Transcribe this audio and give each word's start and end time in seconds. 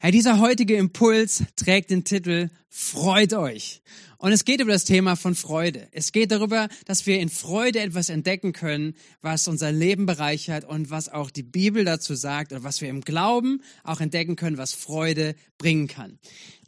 Hey, 0.00 0.12
dieser 0.12 0.38
heutige 0.38 0.76
Impuls 0.76 1.42
trägt 1.56 1.90
den 1.90 2.04
Titel 2.04 2.50
Freut 2.68 3.34
euch. 3.34 3.82
Und 4.18 4.30
es 4.30 4.44
geht 4.44 4.60
über 4.60 4.70
das 4.70 4.84
Thema 4.84 5.16
von 5.16 5.34
Freude. 5.34 5.88
Es 5.90 6.12
geht 6.12 6.30
darüber, 6.30 6.68
dass 6.86 7.06
wir 7.06 7.18
in 7.18 7.28
Freude 7.28 7.80
etwas 7.80 8.08
entdecken 8.08 8.52
können, 8.52 8.94
was 9.22 9.48
unser 9.48 9.72
Leben 9.72 10.06
bereichert 10.06 10.64
und 10.64 10.90
was 10.90 11.08
auch 11.08 11.32
die 11.32 11.42
Bibel 11.42 11.84
dazu 11.84 12.14
sagt 12.14 12.52
oder 12.52 12.62
was 12.62 12.80
wir 12.80 12.88
im 12.90 13.00
Glauben 13.00 13.60
auch 13.82 14.00
entdecken 14.00 14.36
können, 14.36 14.56
was 14.56 14.72
Freude 14.72 15.34
bringen 15.58 15.88
kann. 15.88 16.20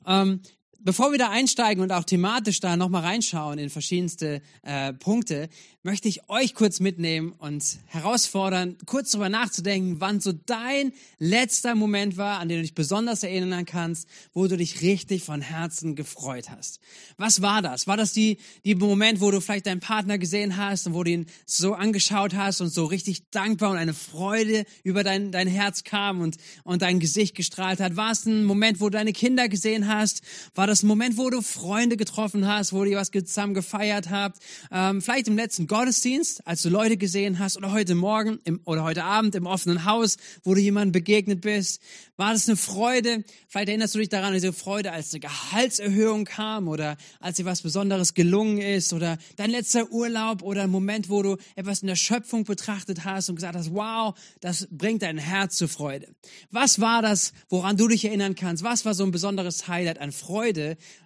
Ähm, 0.04 0.40
bevor 0.82 1.12
wir 1.12 1.18
da 1.18 1.30
einsteigen 1.30 1.82
und 1.82 1.92
auch 1.92 2.04
thematisch 2.04 2.60
da 2.60 2.76
nochmal 2.76 3.02
reinschauen 3.02 3.58
in 3.58 3.70
verschiedenste 3.70 4.42
äh, 4.62 4.92
Punkte, 4.92 5.48
möchte 5.82 6.08
ich 6.08 6.28
euch 6.28 6.54
kurz 6.54 6.78
mitnehmen 6.78 7.32
und 7.38 7.78
herausfordern, 7.86 8.76
kurz 8.84 9.12
darüber 9.12 9.30
nachzudenken, 9.30 9.96
wann 9.98 10.20
so 10.20 10.32
dein 10.32 10.92
letzter 11.18 11.74
Moment 11.74 12.18
war, 12.18 12.38
an 12.38 12.50
den 12.50 12.58
du 12.58 12.62
dich 12.62 12.74
besonders 12.74 13.22
erinnern 13.22 13.64
kannst, 13.64 14.06
wo 14.34 14.46
du 14.46 14.58
dich 14.58 14.82
richtig 14.82 15.22
von 15.24 15.40
Herzen 15.40 15.96
gefreut 15.96 16.50
hast. 16.50 16.80
Was 17.16 17.40
war 17.40 17.62
das? 17.62 17.86
War 17.86 17.96
das 17.96 18.12
die, 18.12 18.38
die 18.64 18.74
Moment, 18.74 19.22
wo 19.22 19.30
du 19.30 19.40
vielleicht 19.40 19.66
deinen 19.66 19.80
Partner 19.80 20.18
gesehen 20.18 20.58
hast 20.58 20.86
und 20.86 20.92
wo 20.94 21.02
du 21.02 21.12
ihn 21.12 21.26
so 21.46 21.72
angeschaut 21.72 22.34
hast 22.34 22.60
und 22.60 22.68
so 22.68 22.84
richtig 22.84 23.30
dankbar 23.30 23.70
und 23.70 23.78
eine 23.78 23.94
Freude 23.94 24.64
über 24.84 25.02
dein, 25.02 25.32
dein 25.32 25.48
Herz 25.48 25.82
kam 25.84 26.20
und, 26.20 26.36
und 26.62 26.82
dein 26.82 27.00
Gesicht 27.00 27.34
gestrahlt 27.34 27.80
hat? 27.80 27.96
War 27.96 28.12
es 28.12 28.26
ein 28.26 28.44
Moment, 28.44 28.80
wo 28.80 28.86
du 28.86 28.98
deine 28.98 29.14
Kinder 29.14 29.48
gesehen 29.48 29.88
hast? 29.88 30.20
War 30.54 30.66
das 30.70 30.82
ein 30.82 30.86
Moment, 30.86 31.18
wo 31.18 31.28
du 31.30 31.42
Freunde 31.42 31.96
getroffen 31.96 32.46
hast, 32.46 32.72
wo 32.72 32.84
ihr 32.84 32.96
was 32.96 33.10
zusammen 33.10 33.54
gefeiert 33.54 34.08
habt? 34.08 34.38
Ähm, 34.70 35.02
vielleicht 35.02 35.28
im 35.28 35.36
letzten 35.36 35.66
Gottesdienst, 35.66 36.46
als 36.46 36.62
du 36.62 36.68
Leute 36.68 36.96
gesehen 36.96 37.38
hast 37.40 37.56
oder 37.56 37.72
heute 37.72 37.94
Morgen 37.94 38.38
im, 38.44 38.60
oder 38.64 38.84
heute 38.84 39.04
Abend 39.04 39.34
im 39.34 39.46
offenen 39.46 39.84
Haus, 39.84 40.16
wo 40.44 40.54
du 40.54 40.60
jemandem 40.60 40.92
begegnet 40.92 41.40
bist, 41.40 41.82
war 42.16 42.32
das 42.32 42.48
eine 42.48 42.56
Freude? 42.56 43.24
Vielleicht 43.48 43.68
erinnerst 43.68 43.94
du 43.94 43.98
dich 43.98 44.10
daran, 44.10 44.34
diese 44.34 44.52
Freude, 44.52 44.92
als 44.92 45.12
eine 45.12 45.20
Gehaltserhöhung 45.20 46.24
kam 46.24 46.68
oder 46.68 46.96
als 47.18 47.38
dir 47.38 47.46
was 47.46 47.62
Besonderes 47.62 48.14
gelungen 48.14 48.58
ist 48.58 48.92
oder 48.92 49.18
dein 49.36 49.50
letzter 49.50 49.90
Urlaub 49.90 50.42
oder 50.42 50.64
ein 50.64 50.70
Moment, 50.70 51.08
wo 51.08 51.22
du 51.22 51.36
etwas 51.56 51.80
in 51.80 51.88
der 51.88 51.96
Schöpfung 51.96 52.44
betrachtet 52.44 53.04
hast 53.04 53.28
und 53.28 53.36
gesagt 53.36 53.56
hast, 53.56 53.74
wow, 53.74 54.14
das 54.40 54.68
bringt 54.70 55.02
dein 55.02 55.18
Herz 55.18 55.56
zur 55.56 55.68
Freude. 55.68 56.14
Was 56.50 56.80
war 56.80 57.02
das, 57.02 57.32
woran 57.48 57.76
du 57.76 57.88
dich 57.88 58.04
erinnern 58.04 58.34
kannst? 58.34 58.62
Was 58.62 58.84
war 58.84 58.94
so 58.94 59.02
ein 59.02 59.10
besonderes 59.10 59.66
Highlight 59.66 59.98
an 59.98 60.12
Freude, 60.12 60.59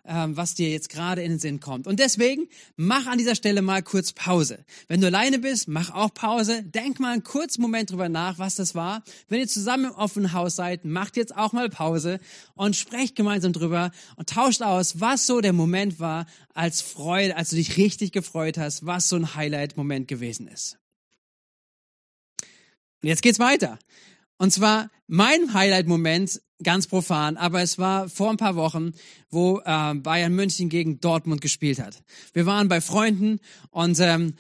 ähm, 0.07 0.37
was 0.37 0.55
dir 0.55 0.71
jetzt 0.71 0.89
gerade 0.89 1.23
in 1.23 1.31
den 1.33 1.39
Sinn 1.39 1.61
kommt? 1.61 1.87
Und 1.87 1.99
deswegen 1.99 2.49
mach 2.77 3.07
an 3.07 3.19
dieser 3.19 3.35
Stelle 3.35 3.63
mal 3.63 3.83
kurz 3.83 4.13
Pause. 4.13 4.35
Pause. 4.35 4.65
Wenn 4.89 5.01
du 5.01 5.07
alleine 5.07 5.39
bist, 5.39 5.69
mach 5.69 5.91
auch 5.91 6.13
Pause. 6.13 6.63
Denk 6.63 7.01
mal 7.01 7.13
einen 7.13 7.23
kurzen 7.23 7.63
Moment 7.63 7.91
drüber 7.91 8.09
nach, 8.09 8.39
was 8.39 8.57
das 8.57 8.75
war. 8.75 9.03
Wenn 9.29 9.41
ihr 9.41 9.49
zusammen 9.49 9.87
im 9.87 9.93
offenen 9.93 10.33
Haus 10.33 10.57
seid, 10.57 10.85
macht 10.85 11.17
jetzt 11.17 11.37
auch 11.37 11.53
mal 11.53 11.69
Pause 11.69 12.21
und 12.55 12.77
sprecht 12.77 13.17
gemeinsam 13.17 13.53
drüber 13.53 13.91
und 14.17 14.29
tauscht 14.29 14.63
aus, 14.63 15.01
was 15.01 15.27
so 15.27 15.41
der 15.41 15.53
Moment 15.53 16.01
war, 16.01 16.27
als 16.53 16.81
Freude, 16.81 17.37
als 17.37 17.51
du 17.51 17.57
dich 17.57 17.77
richtig 17.77 18.13
gefreut 18.13 18.59
hast, 18.59 18.85
was 18.85 19.09
so 19.09 19.17
ein 19.17 19.35
Highlight-Moment 19.35 20.09
gewesen 20.09 20.49
ist. 20.49 20.79
Und 23.03 23.09
jetzt 23.09 23.23
geht's 23.23 23.39
weiter. 23.39 23.79
Und 24.39 24.53
zwar 24.53 24.91
mein 25.07 25.55
Highlight-Moment, 25.55 26.41
ganz 26.63 26.87
profan, 26.87 27.37
aber 27.37 27.63
es 27.63 27.79
war 27.79 28.09
vor 28.09 28.31
ein 28.31 28.37
paar 28.37 28.57
Wochen, 28.57 28.93
wo 29.31 29.61
äh, 29.65 29.95
Bayern 29.95 30.35
München 30.35 30.69
gegen 30.69 31.01
Dortmund 31.01 31.41
gespielt 31.41 31.81
hat. 31.81 32.03
Wir 32.33 32.47
waren 32.47 32.69
bei 32.69 32.81
Freunden 32.81 33.41
und 33.71 33.99
ähm, 34.01 34.35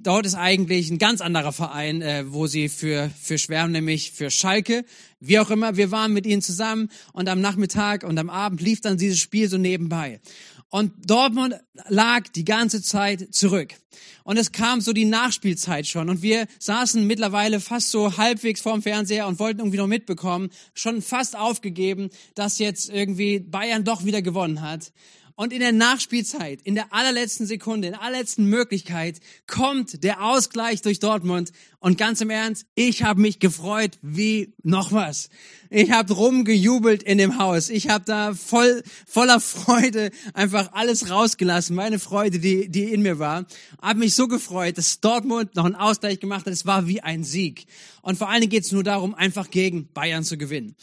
dort 0.00 0.26
ist 0.26 0.34
eigentlich 0.34 0.90
ein 0.90 0.98
ganz 0.98 1.20
anderer 1.20 1.52
Verein, 1.52 2.00
äh, 2.00 2.24
wo 2.28 2.46
sie 2.46 2.68
für, 2.68 3.10
für 3.20 3.38
schwärmen, 3.38 3.72
nämlich 3.72 4.12
für 4.12 4.30
Schalke. 4.30 4.84
Wie 5.20 5.38
auch 5.38 5.50
immer, 5.50 5.76
wir 5.76 5.90
waren 5.90 6.12
mit 6.12 6.26
ihnen 6.26 6.42
zusammen 6.42 6.90
und 7.12 7.28
am 7.28 7.40
Nachmittag 7.40 8.02
und 8.04 8.18
am 8.18 8.30
Abend 8.30 8.60
lief 8.60 8.80
dann 8.80 8.96
dieses 8.96 9.18
Spiel 9.18 9.48
so 9.48 9.58
nebenbei. 9.58 10.20
Und 10.68 10.92
Dortmund 11.08 11.54
lag 11.88 12.28
die 12.28 12.44
ganze 12.44 12.82
Zeit 12.82 13.34
zurück. 13.34 13.74
Und 14.24 14.36
es 14.36 14.50
kam 14.50 14.80
so 14.80 14.92
die 14.92 15.04
Nachspielzeit 15.04 15.86
schon. 15.86 16.10
Und 16.10 16.22
wir 16.22 16.46
saßen 16.58 17.06
mittlerweile 17.06 17.60
fast 17.60 17.90
so 17.90 18.16
halbwegs 18.16 18.60
vorm 18.60 18.82
Fernseher 18.82 19.28
und 19.28 19.38
wollten 19.38 19.60
irgendwie 19.60 19.78
noch 19.78 19.86
mitbekommen, 19.86 20.50
schon 20.74 21.02
fast 21.02 21.36
aufgegeben, 21.36 22.10
dass 22.34 22.58
jetzt 22.58 22.90
irgendwie 22.90 23.38
Bayern 23.38 23.84
doch 23.84 24.04
wieder 24.04 24.22
gewonnen 24.22 24.62
hat. 24.62 24.92
Und 25.38 25.52
in 25.52 25.60
der 25.60 25.72
Nachspielzeit, 25.72 26.60
in 26.62 26.74
der 26.74 26.94
allerletzten 26.94 27.44
Sekunde, 27.46 27.88
in 27.88 27.92
der 27.92 28.02
allerletzten 28.02 28.46
Möglichkeit 28.46 29.20
kommt 29.46 30.02
der 30.02 30.24
Ausgleich 30.24 30.80
durch 30.80 30.98
Dortmund. 30.98 31.52
Und 31.86 31.98
ganz 31.98 32.20
im 32.20 32.30
Ernst, 32.30 32.66
ich 32.74 33.04
habe 33.04 33.20
mich 33.20 33.38
gefreut 33.38 34.00
wie 34.02 34.52
noch 34.64 34.90
was. 34.90 35.30
Ich 35.70 35.92
habe 35.92 36.14
rumgejubelt 36.14 37.04
in 37.04 37.16
dem 37.16 37.38
Haus. 37.38 37.70
Ich 37.70 37.88
habe 37.88 38.04
da 38.04 38.34
voll 38.34 38.82
voller 39.06 39.38
Freude 39.38 40.10
einfach 40.34 40.72
alles 40.72 41.10
rausgelassen, 41.10 41.76
meine 41.76 42.00
Freude, 42.00 42.40
die 42.40 42.68
die 42.68 42.92
in 42.92 43.02
mir 43.02 43.20
war. 43.20 43.46
Habe 43.80 44.00
mich 44.00 44.16
so 44.16 44.26
gefreut, 44.26 44.78
dass 44.78 44.98
Dortmund 44.98 45.54
noch 45.54 45.64
einen 45.64 45.76
Ausgleich 45.76 46.18
gemacht 46.18 46.46
hat. 46.46 46.52
Es 46.52 46.66
war 46.66 46.88
wie 46.88 47.02
ein 47.02 47.22
Sieg. 47.22 47.66
Und 48.02 48.18
vor 48.18 48.30
allen 48.30 48.40
Dingen 48.40 48.50
geht 48.50 48.64
es 48.64 48.72
nur 48.72 48.82
darum, 48.82 49.14
einfach 49.14 49.48
gegen 49.48 49.86
Bayern 49.92 50.24
zu 50.24 50.36
gewinnen. 50.36 50.74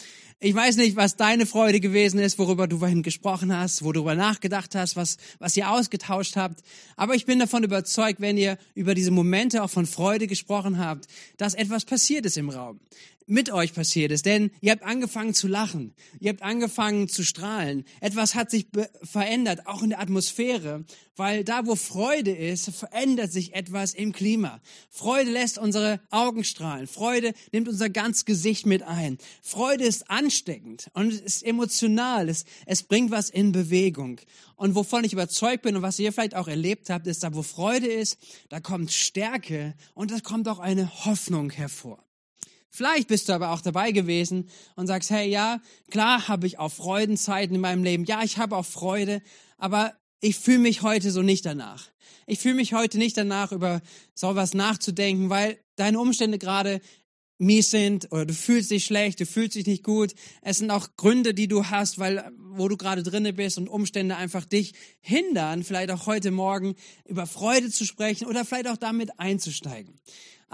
Ich 0.46 0.54
weiß 0.54 0.76
nicht, 0.76 0.94
was 0.94 1.16
deine 1.16 1.46
Freude 1.46 1.80
gewesen 1.80 2.20
ist, 2.20 2.38
worüber 2.38 2.66
du 2.66 2.80
vorhin 2.80 3.02
gesprochen 3.02 3.56
hast, 3.56 3.82
wo 3.82 3.92
du 3.92 4.00
darüber 4.00 4.14
nachgedacht 4.14 4.74
hast, 4.74 4.94
was, 4.94 5.16
was 5.38 5.56
ihr 5.56 5.70
ausgetauscht 5.70 6.36
habt. 6.36 6.60
Aber 6.96 7.14
ich 7.14 7.24
bin 7.24 7.38
davon 7.38 7.64
überzeugt, 7.64 8.20
wenn 8.20 8.36
ihr 8.36 8.58
über 8.74 8.94
diese 8.94 9.10
Momente 9.10 9.62
auch 9.62 9.70
von 9.70 9.86
Freude 9.86 10.26
gesprochen 10.26 10.78
habt, 10.78 10.93
dass 11.36 11.54
etwas 11.54 11.84
passiert 11.84 12.26
ist 12.26 12.36
im 12.36 12.50
Raum 12.50 12.80
mit 13.26 13.50
euch 13.50 13.72
passiert 13.72 14.12
ist, 14.12 14.26
denn 14.26 14.50
ihr 14.60 14.72
habt 14.72 14.82
angefangen 14.82 15.34
zu 15.34 15.48
lachen, 15.48 15.94
ihr 16.20 16.30
habt 16.30 16.42
angefangen 16.42 17.08
zu 17.08 17.24
strahlen. 17.24 17.84
Etwas 18.00 18.34
hat 18.34 18.50
sich 18.50 18.66
verändert, 19.02 19.66
auch 19.66 19.82
in 19.82 19.90
der 19.90 20.00
Atmosphäre, 20.00 20.84
weil 21.16 21.44
da, 21.44 21.66
wo 21.66 21.76
Freude 21.76 22.32
ist, 22.32 22.70
verändert 22.70 23.32
sich 23.32 23.54
etwas 23.54 23.94
im 23.94 24.12
Klima. 24.12 24.60
Freude 24.90 25.30
lässt 25.30 25.58
unsere 25.58 26.00
Augen 26.10 26.44
strahlen, 26.44 26.86
Freude 26.86 27.32
nimmt 27.52 27.68
unser 27.68 27.88
ganz 27.88 28.24
Gesicht 28.24 28.66
mit 28.66 28.82
ein. 28.82 29.18
Freude 29.42 29.84
ist 29.84 30.10
ansteckend 30.10 30.90
und 30.92 31.12
es 31.12 31.20
ist 31.20 31.42
emotional, 31.44 32.28
es, 32.28 32.44
es 32.66 32.82
bringt 32.82 33.10
was 33.10 33.30
in 33.30 33.52
Bewegung. 33.52 34.20
Und 34.56 34.74
wovon 34.74 35.04
ich 35.04 35.12
überzeugt 35.12 35.62
bin 35.62 35.76
und 35.76 35.82
was 35.82 35.98
ihr 35.98 36.12
vielleicht 36.12 36.36
auch 36.36 36.48
erlebt 36.48 36.90
habt, 36.90 37.06
ist, 37.06 37.22
da 37.22 37.34
wo 37.34 37.42
Freude 37.42 37.86
ist, 37.86 38.18
da 38.50 38.60
kommt 38.60 38.92
Stärke 38.92 39.74
und 39.94 40.10
da 40.10 40.20
kommt 40.20 40.48
auch 40.48 40.58
eine 40.58 41.04
Hoffnung 41.04 41.50
hervor. 41.50 42.03
Vielleicht 42.76 43.06
bist 43.06 43.28
du 43.28 43.34
aber 43.34 43.52
auch 43.52 43.60
dabei 43.60 43.92
gewesen 43.92 44.48
und 44.74 44.88
sagst, 44.88 45.10
hey, 45.10 45.28
ja, 45.28 45.60
klar 45.92 46.26
habe 46.26 46.48
ich 46.48 46.58
auch 46.58 46.72
Freudenzeiten 46.72 47.54
in 47.54 47.60
meinem 47.60 47.84
Leben. 47.84 48.04
Ja, 48.04 48.24
ich 48.24 48.36
habe 48.38 48.56
auch 48.56 48.66
Freude, 48.66 49.22
aber 49.58 49.94
ich 50.20 50.36
fühle 50.36 50.58
mich 50.58 50.82
heute 50.82 51.12
so 51.12 51.22
nicht 51.22 51.46
danach. 51.46 51.86
Ich 52.26 52.40
fühle 52.40 52.56
mich 52.56 52.74
heute 52.74 52.98
nicht 52.98 53.16
danach, 53.16 53.52
über 53.52 53.80
sowas 54.12 54.54
nachzudenken, 54.54 55.30
weil 55.30 55.60
deine 55.76 56.00
Umstände 56.00 56.36
gerade 56.36 56.80
mies 57.38 57.70
sind 57.70 58.10
oder 58.10 58.26
du 58.26 58.34
fühlst 58.34 58.72
dich 58.72 58.84
schlecht, 58.84 59.20
du 59.20 59.26
fühlst 59.26 59.54
dich 59.54 59.66
nicht 59.66 59.84
gut. 59.84 60.12
Es 60.42 60.58
sind 60.58 60.72
auch 60.72 60.96
Gründe, 60.96 61.32
die 61.32 61.46
du 61.46 61.66
hast, 61.66 62.00
weil 62.00 62.28
wo 62.56 62.66
du 62.66 62.76
gerade 62.76 63.04
drinne 63.04 63.32
bist 63.32 63.56
und 63.56 63.68
Umstände 63.68 64.16
einfach 64.16 64.44
dich 64.44 64.72
hindern, 65.00 65.62
vielleicht 65.62 65.92
auch 65.92 66.06
heute 66.06 66.32
Morgen 66.32 66.74
über 67.04 67.26
Freude 67.26 67.70
zu 67.70 67.84
sprechen 67.84 68.26
oder 68.26 68.44
vielleicht 68.44 68.66
auch 68.66 68.76
damit 68.76 69.20
einzusteigen. 69.20 70.00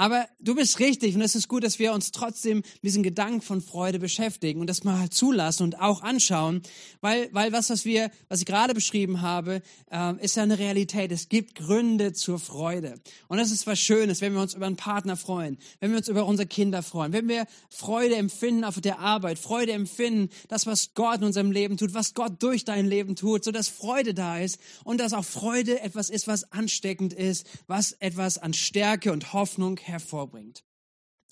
Aber 0.01 0.27
du 0.41 0.55
bist 0.55 0.79
richtig 0.79 1.15
und 1.15 1.21
es 1.21 1.35
ist 1.35 1.47
gut, 1.47 1.63
dass 1.63 1.79
wir 1.79 1.93
uns 1.93 2.11
trotzdem 2.11 2.57
mit 2.57 2.85
diesem 2.85 3.03
Gedanken 3.03 3.43
von 3.43 3.61
Freude 3.61 3.99
beschäftigen 3.99 4.63
und 4.63 4.67
das 4.67 4.83
mal 4.83 5.11
zulassen 5.11 5.65
und 5.65 5.79
auch 5.79 6.01
anschauen, 6.01 6.63
weil, 7.03 7.29
weil 7.33 7.53
was, 7.53 7.69
was 7.69 7.85
wir, 7.85 8.11
was 8.31 8.39
ich 8.39 8.47
gerade 8.47 8.73
beschrieben 8.73 9.21
habe, 9.21 9.61
äh, 9.91 10.15
ist 10.25 10.37
ja 10.37 10.43
eine 10.43 10.59
Realität. 10.59 11.13
Es 11.13 11.29
gibt 11.29 11.55
Gründe 11.55 12.15
zur 12.15 12.39
Freude. 12.39 12.99
Und 13.29 13.37
das 13.37 13.51
ist 13.51 13.67
was 13.67 13.79
Schönes, 13.79 14.23
wenn 14.23 14.33
wir 14.33 14.41
uns 14.41 14.55
über 14.55 14.65
einen 14.65 14.77
Partner 14.77 15.19
freuen, 15.19 15.59
wenn 15.81 15.91
wir 15.91 15.99
uns 15.99 16.09
über 16.09 16.25
unsere 16.25 16.49
Kinder 16.49 16.83
freuen, 16.83 17.13
wenn 17.13 17.29
wir 17.29 17.45
Freude 17.69 18.17
empfinden 18.17 18.65
auf 18.65 18.81
der 18.81 19.01
Arbeit, 19.01 19.39
Freude 19.39 19.73
empfinden, 19.73 20.31
das, 20.49 20.65
was 20.65 20.95
Gott 20.95 21.19
in 21.19 21.25
unserem 21.25 21.53
Leben 21.53 21.77
tut, 21.77 21.93
was 21.93 22.15
Gott 22.15 22.43
durch 22.43 22.65
dein 22.65 22.87
Leben 22.87 23.17
tut, 23.17 23.45
so 23.45 23.51
dass 23.51 23.69
Freude 23.69 24.15
da 24.15 24.39
ist 24.39 24.59
und 24.83 24.99
dass 24.99 25.13
auch 25.13 25.27
Freude 25.27 25.79
etwas 25.83 26.09
ist, 26.09 26.27
was 26.27 26.51
ansteckend 26.53 27.13
ist, 27.13 27.47
was 27.67 27.93
etwas 27.93 28.39
an 28.39 28.55
Stärke 28.55 29.13
und 29.13 29.35
Hoffnung 29.35 29.79
hervorbringt. 29.91 30.65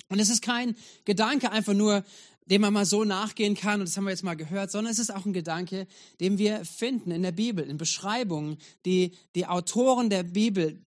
Und 0.08 0.20
es 0.20 0.31
ist 0.31 0.43
kein 0.43 0.75
Gedanke 1.05 1.50
einfach 1.50 1.75
nur, 1.75 2.05
dem 2.46 2.62
man 2.62 2.72
mal 2.72 2.87
so 2.87 3.05
nachgehen 3.05 3.55
kann, 3.55 3.81
und 3.81 3.88
das 3.88 3.96
haben 3.96 4.05
wir 4.05 4.10
jetzt 4.10 4.25
mal 4.25 4.37
gehört, 4.37 4.70
sondern 4.70 4.90
es 4.90 4.99
ist 4.99 5.14
auch 5.14 5.26
ein 5.26 5.34
Gedanke, 5.34 5.87
den 6.20 6.38
wir 6.38 6.64
finden 6.64 7.10
in 7.10 7.22
der 7.22 7.32
Bibel, 7.32 7.69
in 7.69 7.76
Beschreibungen, 7.76 8.56
die 8.87 9.12
die 9.34 9.46
Autoren 9.46 10.08
der 10.08 10.22
Bibel 10.22 10.82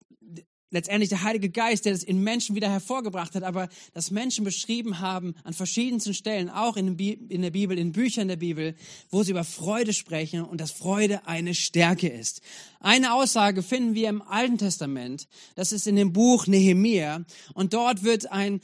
letztendlich 0.71 1.09
der 1.09 1.23
Heilige 1.23 1.49
Geist, 1.49 1.85
der 1.85 1.91
das 1.91 2.03
in 2.03 2.23
Menschen 2.23 2.55
wieder 2.55 2.71
hervorgebracht 2.71 3.35
hat, 3.35 3.43
aber 3.43 3.69
das 3.93 4.09
Menschen 4.09 4.43
beschrieben 4.43 4.99
haben 4.99 5.35
an 5.43 5.53
verschiedensten 5.53 6.13
Stellen, 6.13 6.49
auch 6.49 6.77
in, 6.77 6.97
der 6.97 7.51
Bibel, 7.51 7.77
in 7.77 7.91
Büchern 7.91 8.27
der 8.27 8.37
Bibel, 8.37 8.75
wo 9.09 9.21
sie 9.21 9.31
über 9.31 9.43
Freude 9.43 9.93
sprechen 9.93 10.43
und 10.43 10.59
dass 10.59 10.71
Freude 10.71 11.27
eine 11.27 11.53
Stärke 11.53 12.07
ist. 12.07 12.41
Eine 12.79 13.13
Aussage 13.13 13.61
finden 13.61 13.93
wir 13.93 14.09
im 14.09 14.21
Alten 14.21 14.57
Testament, 14.57 15.27
das 15.55 15.71
ist 15.71 15.85
in 15.85 15.95
dem 15.95 16.13
Buch 16.13 16.47
Nehemia 16.47 17.25
und 17.53 17.73
dort 17.73 18.03
wird 18.03 18.31
ein, 18.31 18.61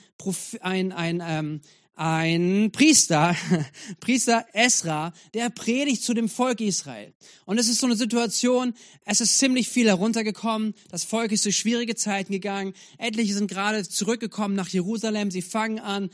ein, 0.62 0.92
ein, 0.92 1.24
ähm, 1.26 1.62
ein 1.98 2.70
Priester, 2.72 3.36
Priester 4.00 4.46
Esra, 4.54 5.14
der 5.34 5.50
predigt 5.50 6.04
zu 6.04 6.14
dem 6.14 6.30
Volk 6.30 6.62
Israel. 6.62 7.12
Und 7.46 7.58
es 7.58 7.68
ist 7.68 7.80
so 7.80 7.88
eine 7.88 7.96
Situation, 7.96 8.74
es 9.06 9.20
ist 9.20 9.40
ziemlich 9.40 9.68
viel 9.68 9.88
heruntergekommen, 9.88 10.76
das 10.92 11.04
Volk 11.04 11.32
ist 11.32 11.46
durch 11.46 11.58
schwierige 11.58 11.96
Zeiten 11.96 12.32
gegangen, 12.32 12.74
etliche 13.00 13.34
sind 13.34 13.50
gerade 13.50 13.88
zurückgekommen 13.88 14.56
nach 14.56 14.68
Jerusalem, 14.70 15.32
sie 15.32 15.42
fangen 15.42 15.80
an, 15.80 16.10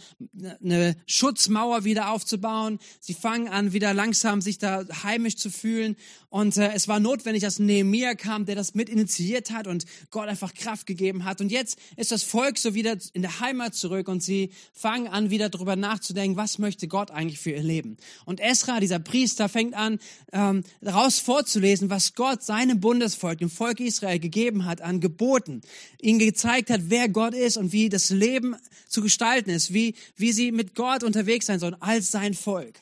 eine 0.63 0.95
Schutzmauer 1.05 1.83
wieder 1.83 2.11
aufzubauen, 2.11 2.79
sie 3.01 3.13
fangen 3.13 3.49
an, 3.49 3.73
wieder 3.73 3.93
langsam 3.93 4.41
sich 4.41 4.59
da 4.59 4.85
heimisch 5.03 5.35
zu 5.35 5.49
fühlen 5.49 5.97
und 6.29 6.55
äh, 6.55 6.71
es 6.73 6.87
war 6.87 6.99
notwendig, 6.99 7.43
dass 7.43 7.59
Nehemiah 7.59 8.15
kam, 8.15 8.45
der 8.45 8.55
das 8.55 8.73
mit 8.73 8.87
initiiert 8.87 9.51
hat 9.51 9.67
und 9.67 9.85
Gott 10.11 10.29
einfach 10.29 10.53
Kraft 10.53 10.85
gegeben 10.85 11.25
hat 11.25 11.41
und 11.41 11.51
jetzt 11.51 11.77
ist 11.97 12.11
das 12.11 12.23
Volk 12.23 12.57
so 12.57 12.73
wieder 12.73 12.95
in 13.13 13.21
der 13.21 13.41
Heimat 13.41 13.75
zurück 13.75 14.07
und 14.07 14.23
sie 14.23 14.51
fangen 14.71 15.07
an, 15.07 15.29
wieder 15.29 15.49
darüber 15.49 15.72
darüber 15.73 15.87
nachzudenken, 15.87 16.37
was 16.37 16.57
möchte 16.57 16.87
Gott 16.87 17.11
eigentlich 17.11 17.39
für 17.39 17.51
ihr 17.51 17.63
Leben. 17.63 17.97
Und 18.25 18.39
Esra, 18.39 18.79
dieser 18.79 18.99
Priester, 18.99 19.49
fängt 19.49 19.73
an, 19.73 19.99
ähm, 20.31 20.63
daraus 20.81 21.19
vorzulesen, 21.19 21.89
was 21.89 22.15
Gott 22.15 22.43
seinem 22.43 22.79
Bundesvolk, 22.79 23.39
dem 23.39 23.49
Volk 23.49 23.79
Israel 23.79 24.19
gegeben 24.19 24.65
hat 24.65 24.81
an 24.81 24.99
Geboten, 24.99 25.61
ihnen 26.01 26.19
gezeigt 26.19 26.69
hat, 26.69 26.81
wer 26.85 27.09
Gott 27.09 27.33
ist 27.33 27.57
und 27.57 27.71
wie 27.71 27.89
das 27.89 28.09
Leben 28.09 28.55
zu 28.87 29.01
gestalten 29.01 29.49
ist, 29.49 29.73
wie, 29.73 29.95
wie 30.15 30.31
sie 30.31 30.51
mit 30.51 30.75
Gott 30.75 31.03
unterwegs 31.03 31.47
sein 31.47 31.59
sollen 31.59 31.75
als 31.79 32.11
sein 32.11 32.33
Volk 32.33 32.79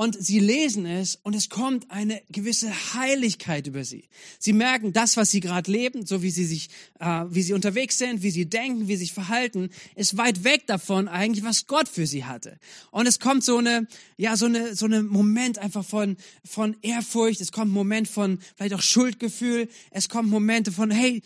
und 0.00 0.16
sie 0.18 0.38
lesen 0.38 0.86
es 0.86 1.16
und 1.24 1.36
es 1.36 1.50
kommt 1.50 1.90
eine 1.90 2.22
gewisse 2.30 2.72
Heiligkeit 2.94 3.66
über 3.66 3.84
sie. 3.84 4.08
Sie 4.38 4.54
merken, 4.54 4.94
das, 4.94 5.18
was 5.18 5.30
sie 5.30 5.40
gerade 5.40 5.70
leben, 5.70 6.06
so 6.06 6.22
wie 6.22 6.30
sie 6.30 6.46
sich, 6.46 6.70
äh, 7.00 7.24
wie 7.28 7.42
sie 7.42 7.52
unterwegs 7.52 7.98
sind, 7.98 8.22
wie 8.22 8.30
sie 8.30 8.46
denken, 8.48 8.88
wie 8.88 8.96
sie 8.96 9.04
sich 9.04 9.12
verhalten, 9.12 9.68
ist 9.96 10.16
weit 10.16 10.42
weg 10.42 10.66
davon 10.66 11.06
eigentlich, 11.06 11.44
was 11.44 11.66
Gott 11.66 11.86
für 11.86 12.06
sie 12.06 12.24
hatte. 12.24 12.58
Und 12.90 13.06
es 13.06 13.20
kommt 13.20 13.44
so 13.44 13.58
eine, 13.58 13.86
ja, 14.16 14.38
so 14.38 14.46
eine, 14.46 14.74
so 14.74 14.86
eine 14.86 15.02
Moment 15.02 15.58
einfach 15.58 15.84
von, 15.84 16.16
von 16.46 16.78
Ehrfurcht. 16.80 17.42
Es 17.42 17.52
kommt 17.52 17.70
ein 17.70 17.74
Moment 17.74 18.08
von 18.08 18.38
vielleicht 18.56 18.72
auch 18.72 18.80
Schuldgefühl. 18.80 19.68
Es 19.90 20.08
kommt 20.08 20.30
Momente 20.30 20.72
von, 20.72 20.90
hey, 20.90 21.20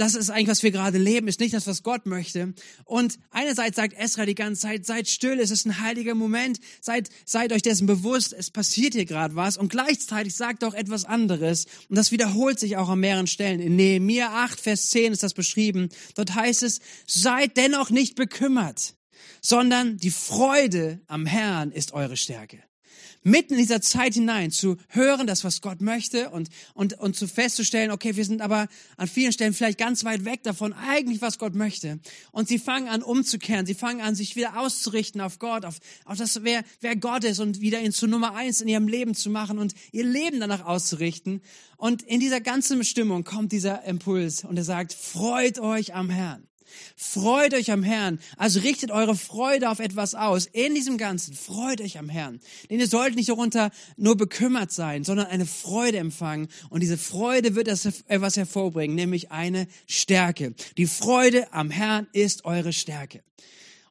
das 0.00 0.14
ist 0.14 0.30
eigentlich, 0.30 0.48
was 0.48 0.62
wir 0.62 0.70
gerade 0.70 0.96
leben, 0.96 1.28
ist 1.28 1.40
nicht 1.40 1.52
das, 1.52 1.66
was 1.66 1.82
Gott 1.82 2.06
möchte. 2.06 2.54
Und 2.84 3.18
einerseits 3.30 3.76
sagt 3.76 3.94
Esra 3.94 4.24
die 4.24 4.34
ganze 4.34 4.62
Zeit, 4.62 4.86
seid 4.86 5.08
still, 5.08 5.38
es 5.38 5.50
ist 5.50 5.66
ein 5.66 5.80
heiliger 5.80 6.14
Moment, 6.14 6.58
seid, 6.80 7.10
seid 7.26 7.52
euch 7.52 7.60
dessen 7.60 7.86
bewusst, 7.86 8.32
es 8.32 8.50
passiert 8.50 8.94
hier 8.94 9.04
gerade 9.04 9.34
was. 9.34 9.58
Und 9.58 9.68
gleichzeitig 9.68 10.34
sagt 10.34 10.64
auch 10.64 10.72
etwas 10.72 11.04
anderes. 11.04 11.66
Und 11.90 11.96
das 11.96 12.12
wiederholt 12.12 12.58
sich 12.58 12.78
auch 12.78 12.88
an 12.88 13.00
mehreren 13.00 13.26
Stellen. 13.26 13.60
In 13.60 13.76
Nehemiah 13.76 14.30
8, 14.44 14.58
Vers 14.58 14.88
10 14.88 15.12
ist 15.12 15.22
das 15.22 15.34
beschrieben. 15.34 15.90
Dort 16.14 16.34
heißt 16.34 16.62
es, 16.62 16.80
seid 17.06 17.58
dennoch 17.58 17.90
nicht 17.90 18.14
bekümmert, 18.14 18.94
sondern 19.42 19.98
die 19.98 20.10
Freude 20.10 21.02
am 21.08 21.26
Herrn 21.26 21.72
ist 21.72 21.92
eure 21.92 22.16
Stärke 22.16 22.62
mitten 23.22 23.54
in 23.54 23.60
dieser 23.60 23.80
Zeit 23.80 24.14
hinein 24.14 24.50
zu 24.50 24.76
hören, 24.88 25.26
das, 25.26 25.44
was 25.44 25.60
Gott 25.60 25.80
möchte 25.80 26.30
und, 26.30 26.48
und, 26.74 26.98
und 26.98 27.16
zu 27.16 27.26
festzustellen, 27.26 27.90
okay, 27.90 28.16
wir 28.16 28.24
sind 28.24 28.40
aber 28.40 28.68
an 28.96 29.08
vielen 29.08 29.32
Stellen 29.32 29.52
vielleicht 29.52 29.78
ganz 29.78 30.04
weit 30.04 30.24
weg 30.24 30.42
davon, 30.42 30.72
eigentlich, 30.72 31.20
was 31.20 31.38
Gott 31.38 31.54
möchte. 31.54 32.00
Und 32.32 32.48
sie 32.48 32.58
fangen 32.58 32.88
an, 32.88 33.02
umzukehren. 33.02 33.66
Sie 33.66 33.74
fangen 33.74 34.00
an, 34.00 34.14
sich 34.14 34.36
wieder 34.36 34.58
auszurichten 34.58 35.20
auf 35.20 35.38
Gott, 35.38 35.64
auf, 35.64 35.78
auf 36.04 36.18
das, 36.18 36.42
wer, 36.44 36.64
wer 36.80 36.96
Gott 36.96 37.24
ist 37.24 37.40
und 37.40 37.60
wieder 37.60 37.80
ihn 37.80 37.92
zu 37.92 38.06
Nummer 38.06 38.34
eins 38.34 38.60
in 38.60 38.68
ihrem 38.68 38.88
Leben 38.88 39.14
zu 39.14 39.30
machen 39.30 39.58
und 39.58 39.74
ihr 39.92 40.04
Leben 40.04 40.40
danach 40.40 40.64
auszurichten. 40.64 41.42
Und 41.76 42.02
in 42.02 42.20
dieser 42.20 42.40
ganzen 42.40 42.84
Stimmung 42.84 43.24
kommt 43.24 43.52
dieser 43.52 43.84
Impuls 43.84 44.44
und 44.44 44.56
er 44.56 44.64
sagt, 44.64 44.92
freut 44.92 45.58
euch 45.58 45.94
am 45.94 46.10
Herrn. 46.10 46.49
Freut 46.96 47.54
euch 47.54 47.70
am 47.70 47.82
Herrn. 47.82 48.18
Also 48.36 48.60
richtet 48.60 48.90
eure 48.90 49.16
Freude 49.16 49.70
auf 49.70 49.78
etwas 49.78 50.14
aus. 50.14 50.46
In 50.46 50.74
diesem 50.74 50.98
Ganzen, 50.98 51.34
freut 51.34 51.80
euch 51.80 51.98
am 51.98 52.08
Herrn. 52.08 52.40
Denn 52.68 52.80
ihr 52.80 52.86
sollt 52.86 53.16
nicht 53.16 53.28
darunter 53.28 53.70
nur 53.96 54.16
bekümmert 54.16 54.72
sein, 54.72 55.04
sondern 55.04 55.26
eine 55.26 55.46
Freude 55.46 55.98
empfangen. 55.98 56.48
Und 56.68 56.80
diese 56.80 56.98
Freude 56.98 57.54
wird 57.54 57.68
etwas 57.68 58.36
hervorbringen, 58.36 58.96
nämlich 58.96 59.30
eine 59.30 59.66
Stärke. 59.86 60.54
Die 60.76 60.86
Freude 60.86 61.52
am 61.52 61.70
Herrn 61.70 62.06
ist 62.12 62.44
eure 62.44 62.72
Stärke. 62.72 63.22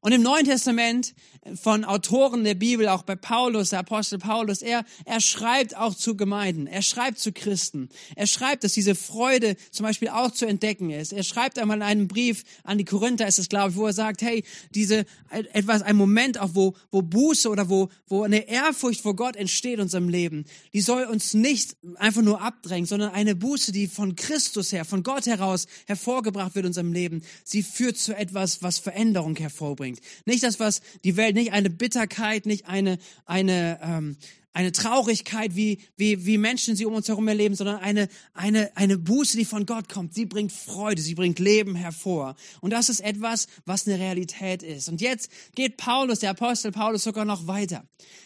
Und 0.02 0.14
im 0.14 0.22
Neuen 0.22 0.46
Testament 0.46 1.14
von 1.56 1.86
Autoren 1.86 2.44
der 2.44 2.56
Bibel, 2.56 2.88
auch 2.88 3.03
bei 3.03 3.15
Paulus, 3.15 3.69
der 3.69 3.80
Apostel 3.80 4.19
Paulus, 4.19 4.62
er, 4.62 4.86
er 5.06 5.21
schreibt 5.21 5.75
auch 5.75 5.95
zu 5.95 6.15
Gemeinden, 6.15 6.68
er 6.68 6.81
schreibt 6.81 7.19
zu 7.19 7.31
Christen, 7.31 7.89
er 8.15 8.27
schreibt, 8.27 8.63
dass 8.63 8.74
diese 8.74 8.95
Freude 8.95 9.56
zum 9.71 9.86
Beispiel 9.86 10.09
auch 10.09 10.31
zu 10.31 10.45
entdecken 10.45 10.89
ist. 10.89 11.13
Er 11.13 11.24
schreibt 11.24 11.57
einmal 11.57 11.77
in 11.77 11.83
einem 11.83 12.07
Brief 12.07 12.44
an 12.63 12.77
die 12.77 12.86
Korinther, 12.86 13.27
ist 13.27 13.39
es 13.39 13.50
glaube 13.50 13.71
ich, 13.71 13.77
wo 13.77 13.88
er 13.88 13.94
sagt, 13.94 14.21
hey, 14.21 14.44
diese, 14.75 15.06
etwas, 15.53 15.81
ein 15.81 15.95
Moment 15.95 16.39
auch, 16.39 16.51
wo, 16.53 16.75
wo 16.91 17.01
Buße 17.01 17.50
oder 17.50 17.69
wo, 17.69 17.89
wo 18.07 18.24
eine 18.24 18.47
Ehrfurcht 18.47 19.01
vor 19.01 19.15
Gott 19.15 19.36
entsteht 19.36 19.75
in 19.75 19.81
unserem 19.81 20.09
Leben, 20.09 20.45
die 20.74 20.81
soll 20.81 21.03
uns 21.06 21.33
nicht 21.33 21.77
einfach 21.95 22.21
nur 22.21 22.41
abdrängen, 22.41 22.86
sondern 22.86 23.12
eine 23.12 23.36
Buße, 23.36 23.71
die 23.71 23.88
von 23.88 24.15
Christus 24.15 24.71
her, 24.71 24.86
von 24.86 25.03
Gott 25.03 25.25
heraus 25.25 25.68
hervorgebracht 25.86 26.56
wird 26.56 26.65
in 26.65 26.69
unserem 26.69 26.94
Leben. 26.94 27.21
Sie 27.44 27.63
führt 27.63 27.97
zu 27.97 28.15
etwas, 28.15 28.62
was 28.62 28.80
Veränderung 28.80 29.36
hervorbringt. 29.36 30.00
Nicht 30.25 30.44
das, 30.44 30.59
was 30.59 30.81
die 31.03 31.15
Welt 31.18 31.29
nicht 31.36 31.54
eine 31.54 31.70
Bitterkeit, 31.70 32.46
nicht 32.46 32.68
eine, 32.68 32.98
eine, 33.26 33.80
ähm, 33.81 34.18
eine 34.60 34.74
Traurigkeit, 34.74 35.56
wie, 35.56 35.80
wie, 35.96 36.26
wie 36.26 36.38
Menschen 36.38 36.76
sie 36.76 36.86
um 36.86 36.94
uns 36.94 37.08
herum 37.08 37.30
erleben, 37.30 37.56
sondern 37.56 37.78
eine, 37.78 38.10
eine, 38.34 38.76
eine 38.76 38.98
Buße, 38.98 39.38
die 39.38 39.46
von 39.46 39.66
Gott 39.66 39.88
kommt. 39.88 40.14
Sie 40.14 40.26
bringt 40.26 40.52
Freude, 40.52 41.02
sie 41.02 41.16
bringt 41.16 41.40
Leben 41.40 41.76
hervor. 41.76 42.36
Und 42.60 42.72
das 42.72 42.90
ist 42.90 43.00
etwas, 43.00 43.48
was 43.66 43.88
eine 43.88 43.98
Realität 43.98 44.62
ist. 44.62 44.90
Und 44.90 45.00
jetzt 45.00 45.32
geht 45.56 45.78
Paulus, 45.78 46.20
der 46.20 46.32
Apostel 46.32 46.74
Paulus, 46.74 47.04
sogar 47.04 47.24
noch 47.24 47.48
weiter. 47.48 47.86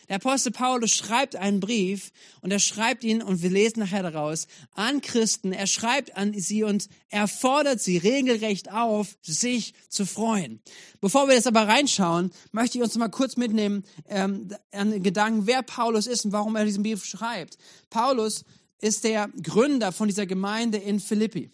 Der 0.10 0.16
Apostel 0.16 0.52
Paulus 0.52 0.92
schreibt 0.92 1.36
einen 1.36 1.60
Brief 1.60 2.12
und 2.42 2.52
er 2.52 2.60
schreibt 2.60 3.04
ihn, 3.04 3.22
und 3.22 3.42
wir 3.42 3.50
lesen 3.50 3.80
nachher 3.80 4.04
daraus, 4.04 4.48
an 4.74 5.02
Christen. 5.02 5.54
Er 5.54 5.68
schreibt 5.68 6.18
an 6.18 6.34
sie 6.34 6.64
und 6.64 6.90
er 7.10 7.28
fordert 7.28 7.80
sie 7.80 7.98
regelrecht 7.98 8.72
auf, 8.72 9.18
sich 9.22 9.74
zu 9.88 10.06
freuen. 10.06 10.62
Bevor 11.00 11.28
wir 11.28 11.36
jetzt 11.36 11.48
aber 11.48 11.68
reinschauen, 11.68 12.32
möchte 12.52 12.78
ich 12.78 12.84
uns 12.84 12.96
mal 12.96 13.10
kurz 13.10 13.38
mitnehmen 13.38 13.84
ähm, 14.10 14.50
an 14.72 14.92
den 14.92 15.04
Gedanken, 15.04 15.48
wer 15.48 15.62
Paulus 15.62 16.08
ist 16.08 16.23
und 16.26 16.32
warum 16.32 16.56
er 16.56 16.66
diesen 16.66 16.84
Brief 16.84 17.04
schreibt. 17.06 17.58
Paulus 17.90 18.44
ist 18.80 19.04
der 19.04 19.30
Gründer 19.42 19.92
von 19.92 20.08
dieser 20.08 20.26
Gemeinde 20.26 20.78
in 20.78 21.00
Philippi. 21.00 21.50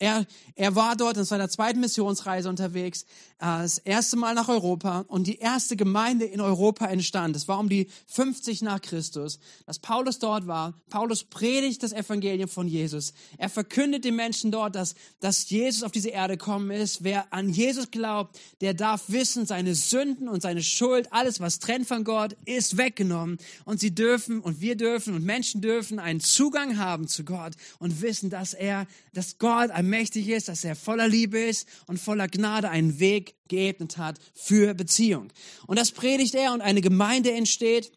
Er, 0.00 0.26
er 0.54 0.76
war 0.76 0.94
dort 0.94 1.16
in 1.16 1.24
seiner 1.24 1.48
zweiten 1.48 1.80
Missionsreise 1.80 2.48
unterwegs, 2.48 3.02
äh, 3.40 3.62
das 3.62 3.78
erste 3.78 4.16
Mal 4.16 4.34
nach 4.34 4.48
Europa 4.48 5.04
und 5.08 5.26
die 5.26 5.38
erste 5.38 5.76
Gemeinde 5.76 6.24
in 6.24 6.40
Europa 6.40 6.86
entstand. 6.86 7.34
Es 7.34 7.48
war 7.48 7.58
um 7.58 7.68
die 7.68 7.88
50 8.06 8.62
nach 8.62 8.80
Christus, 8.80 9.40
dass 9.66 9.80
Paulus 9.80 10.20
dort 10.20 10.46
war. 10.46 10.74
Paulus 10.88 11.24
predigt 11.24 11.82
das 11.82 11.92
Evangelium 11.92 12.48
von 12.48 12.68
Jesus. 12.68 13.12
Er 13.38 13.48
verkündet 13.48 14.04
den 14.04 14.14
Menschen 14.14 14.52
dort, 14.52 14.76
dass, 14.76 14.94
dass 15.18 15.50
Jesus 15.50 15.82
auf 15.82 15.90
diese 15.90 16.10
Erde 16.10 16.36
kommen 16.36 16.70
ist. 16.70 17.02
Wer 17.02 17.32
an 17.32 17.48
Jesus 17.48 17.90
glaubt, 17.90 18.38
der 18.60 18.74
darf 18.74 19.04
wissen, 19.08 19.46
seine 19.46 19.74
Sünden 19.74 20.28
und 20.28 20.42
seine 20.42 20.62
Schuld, 20.62 21.12
alles, 21.12 21.40
was 21.40 21.58
trennt 21.58 21.88
von 21.88 22.04
Gott, 22.04 22.36
ist 22.44 22.76
weggenommen. 22.76 23.38
Und 23.64 23.80
sie 23.80 23.94
dürfen 23.94 24.40
und 24.40 24.60
wir 24.60 24.76
dürfen 24.76 25.14
und 25.14 25.24
Menschen 25.24 25.60
dürfen 25.60 25.98
einen 25.98 26.20
Zugang 26.20 26.78
haben 26.78 27.08
zu 27.08 27.24
Gott 27.24 27.54
und 27.78 28.00
wissen, 28.00 28.30
dass 28.30 28.54
er, 28.54 28.86
dass 29.12 29.38
Gott 29.38 29.70
ein 29.70 29.87
mächtig 29.88 30.28
ist, 30.28 30.48
dass 30.48 30.64
er 30.64 30.76
voller 30.76 31.08
Liebe 31.08 31.38
ist 31.38 31.66
und 31.86 31.98
voller 31.98 32.28
Gnade 32.28 32.70
einen 32.70 33.00
Weg 33.00 33.34
geebnet 33.48 33.98
hat 33.98 34.18
für 34.34 34.74
Beziehung. 34.74 35.32
Und 35.66 35.78
das 35.78 35.92
predigt 35.92 36.34
er 36.34 36.52
und 36.52 36.60
eine 36.60 36.80
Gemeinde 36.80 37.32
entsteht. 37.32 37.92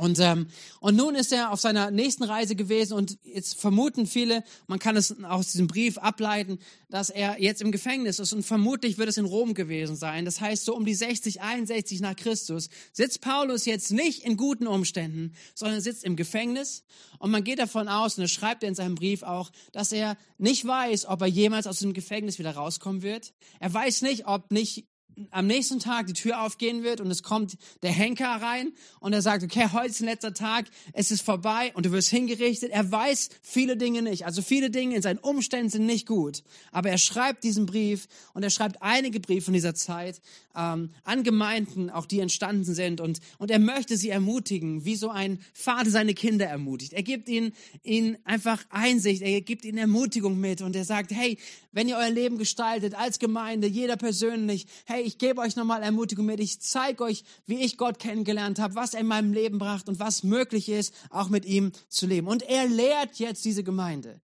Und, 0.00 0.18
ähm, 0.18 0.46
und 0.80 0.96
nun 0.96 1.14
ist 1.14 1.30
er 1.30 1.52
auf 1.52 1.60
seiner 1.60 1.90
nächsten 1.90 2.24
Reise 2.24 2.56
gewesen 2.56 2.94
und 2.94 3.18
jetzt 3.22 3.60
vermuten 3.60 4.06
viele, 4.06 4.42
man 4.66 4.78
kann 4.78 4.96
es 4.96 5.22
aus 5.24 5.52
diesem 5.52 5.66
Brief 5.66 5.98
ableiten, 5.98 6.58
dass 6.88 7.10
er 7.10 7.38
jetzt 7.38 7.60
im 7.60 7.70
Gefängnis 7.70 8.18
ist 8.18 8.32
und 8.32 8.42
vermutlich 8.42 8.96
wird 8.96 9.10
es 9.10 9.18
in 9.18 9.26
Rom 9.26 9.52
gewesen 9.52 9.96
sein. 9.96 10.24
Das 10.24 10.40
heißt, 10.40 10.64
so 10.64 10.74
um 10.74 10.86
die 10.86 10.94
60, 10.94 11.42
61 11.42 12.00
nach 12.00 12.16
Christus 12.16 12.70
sitzt 12.92 13.20
Paulus 13.20 13.66
jetzt 13.66 13.92
nicht 13.92 14.24
in 14.24 14.38
guten 14.38 14.66
Umständen, 14.66 15.34
sondern 15.54 15.82
sitzt 15.82 16.04
im 16.04 16.16
Gefängnis 16.16 16.82
und 17.18 17.30
man 17.30 17.44
geht 17.44 17.58
davon 17.58 17.86
aus, 17.88 18.16
und 18.16 18.22
das 18.22 18.30
schreibt 18.30 18.62
er 18.62 18.70
in 18.70 18.74
seinem 18.74 18.94
Brief 18.94 19.22
auch, 19.22 19.50
dass 19.72 19.92
er 19.92 20.16
nicht 20.38 20.66
weiß, 20.66 21.04
ob 21.04 21.20
er 21.20 21.26
jemals 21.26 21.66
aus 21.66 21.80
dem 21.80 21.92
Gefängnis 21.92 22.38
wieder 22.38 22.52
rauskommen 22.52 23.02
wird. 23.02 23.34
Er 23.58 23.72
weiß 23.72 24.00
nicht, 24.00 24.26
ob 24.26 24.50
nicht 24.50 24.86
am 25.30 25.46
nächsten 25.46 25.78
Tag 25.78 26.06
die 26.06 26.12
Tür 26.12 26.42
aufgehen 26.42 26.82
wird 26.82 27.00
und 27.00 27.10
es 27.10 27.22
kommt 27.22 27.56
der 27.82 27.92
Henker 27.92 28.26
rein 28.26 28.72
und 29.00 29.12
er 29.12 29.22
sagt, 29.22 29.42
okay, 29.44 29.68
heute 29.72 29.88
ist 29.88 30.00
letzter 30.00 30.34
Tag, 30.34 30.66
es 30.92 31.10
ist 31.10 31.22
vorbei 31.22 31.72
und 31.74 31.86
du 31.86 31.92
wirst 31.92 32.08
hingerichtet. 32.08 32.70
Er 32.70 32.90
weiß 32.90 33.30
viele 33.42 33.76
Dinge 33.76 34.02
nicht. 34.02 34.26
Also 34.26 34.42
viele 34.42 34.70
Dinge 34.70 34.96
in 34.96 35.02
seinen 35.02 35.18
Umständen 35.18 35.70
sind 35.70 35.86
nicht 35.86 36.06
gut. 36.06 36.42
Aber 36.72 36.90
er 36.90 36.98
schreibt 36.98 37.44
diesen 37.44 37.66
Brief 37.66 38.08
und 38.34 38.42
er 38.42 38.50
schreibt 38.50 38.82
einige 38.82 39.20
Briefe 39.20 39.48
in 39.48 39.54
dieser 39.54 39.74
Zeit 39.74 40.20
ähm, 40.56 40.90
an 41.04 41.22
Gemeinden, 41.22 41.90
auch 41.90 42.06
die 42.06 42.20
entstanden 42.20 42.64
sind 42.64 43.00
und, 43.00 43.20
und 43.38 43.50
er 43.50 43.58
möchte 43.58 43.96
sie 43.96 44.10
ermutigen, 44.10 44.84
wie 44.84 44.96
so 44.96 45.10
ein 45.10 45.38
Vater 45.52 45.90
seine 45.90 46.14
Kinder 46.14 46.46
ermutigt. 46.46 46.92
Er 46.92 47.02
gibt 47.02 47.28
ihnen, 47.28 47.52
ihnen 47.82 48.18
einfach 48.24 48.64
Einsicht, 48.70 49.22
er 49.22 49.40
gibt 49.40 49.64
ihnen 49.64 49.78
Ermutigung 49.78 50.38
mit 50.38 50.62
und 50.62 50.74
er 50.74 50.84
sagt, 50.84 51.12
hey, 51.12 51.38
wenn 51.72 51.88
ihr 51.88 51.96
euer 51.96 52.10
Leben 52.10 52.38
gestaltet 52.38 52.94
als 52.94 53.18
Gemeinde, 53.18 53.66
jeder 53.66 53.96
persönlich, 53.96 54.66
hey, 54.86 55.02
ich 55.02 55.18
gebe 55.18 55.40
euch 55.40 55.56
nochmal 55.56 55.82
Ermutigung 55.82 56.26
mit, 56.26 56.40
ich 56.40 56.60
zeige 56.60 57.04
euch, 57.04 57.24
wie 57.46 57.62
ich 57.64 57.76
Gott 57.76 57.98
kennengelernt 57.98 58.58
habe, 58.58 58.74
was 58.74 58.94
er 58.94 59.00
in 59.00 59.06
meinem 59.06 59.32
Leben 59.32 59.58
bracht 59.58 59.88
und 59.88 59.98
was 59.98 60.22
möglich 60.22 60.68
ist, 60.68 60.94
auch 61.10 61.28
mit 61.28 61.44
ihm 61.44 61.72
zu 61.88 62.06
leben. 62.06 62.26
Und 62.26 62.42
er 62.42 62.66
lehrt 62.66 63.16
jetzt 63.16 63.44
diese 63.44 63.62
Gemeinde. 63.62 64.20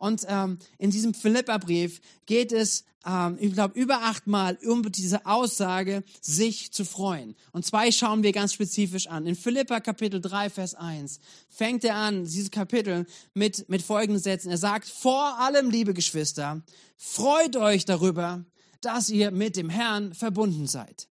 Und 0.00 0.24
ähm, 0.28 0.58
in 0.78 0.90
diesem 0.90 1.12
Philippa-Brief 1.12 2.00
geht 2.24 2.52
es, 2.52 2.84
ähm, 3.04 3.36
ich 3.38 3.52
glaube, 3.52 3.78
über 3.78 4.02
achtmal 4.04 4.58
um 4.64 4.90
diese 4.90 5.26
Aussage, 5.26 6.02
sich 6.22 6.72
zu 6.72 6.86
freuen. 6.86 7.36
Und 7.52 7.66
zwei 7.66 7.92
schauen 7.92 8.22
wir 8.22 8.32
ganz 8.32 8.54
spezifisch 8.54 9.08
an. 9.08 9.26
In 9.26 9.36
Philippa 9.36 9.78
Kapitel 9.78 10.18
3, 10.22 10.48
Vers 10.48 10.74
1 10.74 11.20
fängt 11.50 11.84
er 11.84 11.96
an, 11.96 12.24
dieses 12.24 12.50
Kapitel, 12.50 13.06
mit, 13.34 13.68
mit 13.68 13.82
folgenden 13.82 14.22
Sätzen. 14.22 14.50
Er 14.50 14.56
sagt, 14.56 14.88
vor 14.88 15.38
allem, 15.38 15.68
liebe 15.68 15.92
Geschwister, 15.92 16.62
freut 16.96 17.56
euch 17.56 17.84
darüber, 17.84 18.42
dass 18.80 19.10
ihr 19.10 19.30
mit 19.30 19.54
dem 19.56 19.68
Herrn 19.68 20.14
verbunden 20.14 20.66
seid. 20.66 21.08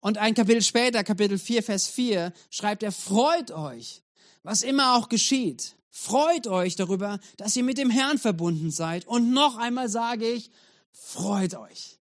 Und 0.00 0.16
ein 0.16 0.32
Kapitel 0.32 0.62
später, 0.62 1.04
Kapitel 1.04 1.38
4, 1.38 1.62
Vers 1.62 1.88
4, 1.88 2.32
schreibt 2.48 2.82
er, 2.82 2.90
freut 2.90 3.50
euch, 3.50 4.02
was 4.42 4.62
immer 4.62 4.96
auch 4.96 5.10
geschieht. 5.10 5.76
Freut 5.94 6.46
euch 6.46 6.74
darüber, 6.74 7.20
dass 7.36 7.54
ihr 7.54 7.62
mit 7.62 7.76
dem 7.76 7.90
Herrn 7.90 8.16
verbunden 8.16 8.70
seid. 8.70 9.06
Und 9.06 9.30
noch 9.30 9.58
einmal 9.58 9.90
sage 9.90 10.26
ich, 10.26 10.50
freut 10.90 11.54
euch. 11.54 11.98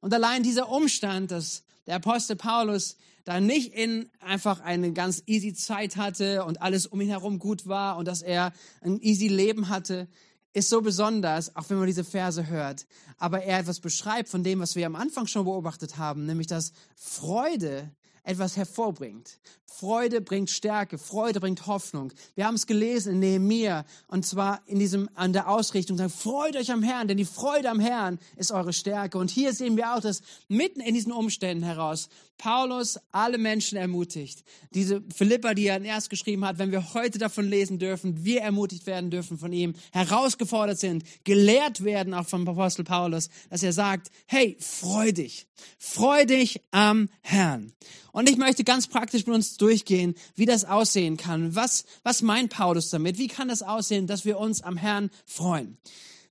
Und 0.00 0.12
allein 0.12 0.42
dieser 0.42 0.68
Umstand, 0.68 1.30
dass 1.30 1.64
der 1.86 1.96
Apostel 1.96 2.36
Paulus 2.36 2.96
da 3.24 3.40
nicht 3.40 3.72
in 3.72 4.10
einfach 4.20 4.60
eine 4.60 4.92
ganz 4.92 5.22
easy 5.24 5.54
Zeit 5.54 5.96
hatte 5.96 6.44
und 6.44 6.60
alles 6.60 6.86
um 6.86 7.00
ihn 7.00 7.08
herum 7.08 7.38
gut 7.38 7.66
war 7.66 7.96
und 7.96 8.06
dass 8.06 8.20
er 8.20 8.52
ein 8.82 9.00
easy 9.00 9.28
Leben 9.28 9.70
hatte, 9.70 10.08
ist 10.52 10.68
so 10.68 10.82
besonders, 10.82 11.56
auch 11.56 11.70
wenn 11.70 11.78
man 11.78 11.86
diese 11.86 12.04
Verse 12.04 12.48
hört. 12.48 12.86
Aber 13.16 13.44
er 13.44 13.60
etwas 13.60 13.80
beschreibt 13.80 14.28
von 14.28 14.44
dem, 14.44 14.60
was 14.60 14.76
wir 14.76 14.84
am 14.84 14.96
Anfang 14.96 15.26
schon 15.26 15.46
beobachtet 15.46 15.96
haben, 15.96 16.26
nämlich 16.26 16.48
dass 16.48 16.72
Freude 16.96 17.90
etwas 18.24 18.56
hervorbringt. 18.56 19.38
Freude 19.66 20.20
bringt 20.20 20.50
Stärke, 20.50 20.98
Freude 20.98 21.40
bringt 21.40 21.66
Hoffnung. 21.66 22.12
Wir 22.34 22.46
haben 22.46 22.54
es 22.54 22.66
gelesen 22.66 23.14
in 23.14 23.18
Nehemiah 23.20 23.84
und 24.06 24.24
zwar 24.24 24.60
in 24.66 24.78
diesem, 24.78 25.08
an 25.14 25.32
der 25.32 25.48
Ausrichtung, 25.48 25.96
sagen, 25.96 26.10
freut 26.10 26.56
euch 26.56 26.70
am 26.70 26.82
Herrn, 26.82 27.08
denn 27.08 27.16
die 27.16 27.24
Freude 27.24 27.70
am 27.70 27.80
Herrn 27.80 28.18
ist 28.36 28.52
eure 28.52 28.72
Stärke. 28.72 29.18
Und 29.18 29.30
hier 29.30 29.52
sehen 29.52 29.76
wir 29.76 29.94
auch, 29.94 30.00
dass 30.00 30.22
mitten 30.48 30.80
in 30.80 30.94
diesen 30.94 31.12
Umständen 31.12 31.64
heraus 31.64 32.08
Paulus 32.42 32.98
alle 33.12 33.38
Menschen 33.38 33.78
ermutigt. 33.78 34.42
Diese 34.74 35.00
Philippa, 35.14 35.54
die 35.54 35.66
er 35.66 35.80
erst 35.80 36.10
geschrieben 36.10 36.44
hat, 36.44 36.58
wenn 36.58 36.72
wir 36.72 36.92
heute 36.92 37.20
davon 37.20 37.48
lesen 37.48 37.78
dürfen, 37.78 38.24
wir 38.24 38.40
ermutigt 38.40 38.84
werden 38.88 39.12
dürfen 39.12 39.38
von 39.38 39.52
ihm, 39.52 39.74
herausgefordert 39.92 40.80
sind, 40.80 41.04
gelehrt 41.22 41.84
werden 41.84 42.14
auch 42.14 42.26
vom 42.26 42.48
Apostel 42.48 42.82
Paulus, 42.82 43.30
dass 43.48 43.62
er 43.62 43.72
sagt, 43.72 44.10
hey, 44.26 44.56
freu 44.58 45.12
dich, 45.12 45.46
freu 45.78 46.26
dich 46.26 46.60
am 46.72 47.10
Herrn. 47.20 47.72
Und 48.10 48.28
ich 48.28 48.38
möchte 48.38 48.64
ganz 48.64 48.88
praktisch 48.88 49.24
mit 49.24 49.36
uns 49.36 49.56
durchgehen, 49.56 50.16
wie 50.34 50.44
das 50.44 50.64
aussehen 50.64 51.16
kann. 51.16 51.54
Was, 51.54 51.84
was 52.02 52.22
meint 52.22 52.50
Paulus 52.50 52.90
damit? 52.90 53.18
Wie 53.18 53.28
kann 53.28 53.46
das 53.46 53.62
aussehen, 53.62 54.08
dass 54.08 54.24
wir 54.24 54.40
uns 54.40 54.62
am 54.62 54.76
Herrn 54.76 55.10
freuen? 55.26 55.78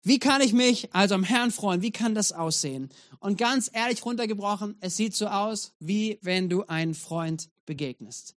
Wie 0.03 0.17
kann 0.17 0.41
ich 0.41 0.51
mich 0.51 0.93
also 0.95 1.13
am 1.13 1.23
Herrn 1.23 1.51
freuen? 1.51 1.83
Wie 1.83 1.91
kann 1.91 2.15
das 2.15 2.31
aussehen? 2.31 2.89
Und 3.19 3.37
ganz 3.37 3.69
ehrlich 3.71 4.03
runtergebrochen, 4.03 4.75
es 4.79 4.97
sieht 4.97 5.15
so 5.15 5.27
aus, 5.27 5.73
wie 5.79 6.17
wenn 6.23 6.49
du 6.49 6.63
einen 6.63 6.95
Freund 6.95 7.49
begegnest. 7.67 8.35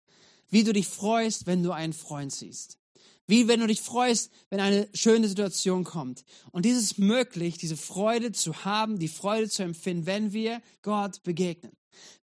Wie 0.49 0.65
du 0.65 0.73
dich 0.73 0.87
freust, 0.87 1.47
wenn 1.47 1.63
du 1.63 1.71
einen 1.71 1.93
Freund 1.93 2.33
siehst. 2.33 2.79
Wie 3.27 3.47
wenn 3.47 3.61
du 3.61 3.67
dich 3.67 3.79
freust, 3.79 4.29
wenn 4.49 4.59
eine 4.59 4.89
schöne 4.93 5.29
Situation 5.29 5.85
kommt. 5.85 6.25
Und 6.51 6.65
dies 6.65 6.77
ist 6.77 6.99
möglich, 6.99 7.57
diese 7.57 7.77
Freude 7.77 8.33
zu 8.33 8.65
haben, 8.65 8.99
die 8.99 9.07
Freude 9.07 9.49
zu 9.49 9.63
empfinden, 9.63 10.05
wenn 10.05 10.33
wir 10.33 10.61
Gott 10.81 11.23
begegnen. 11.23 11.71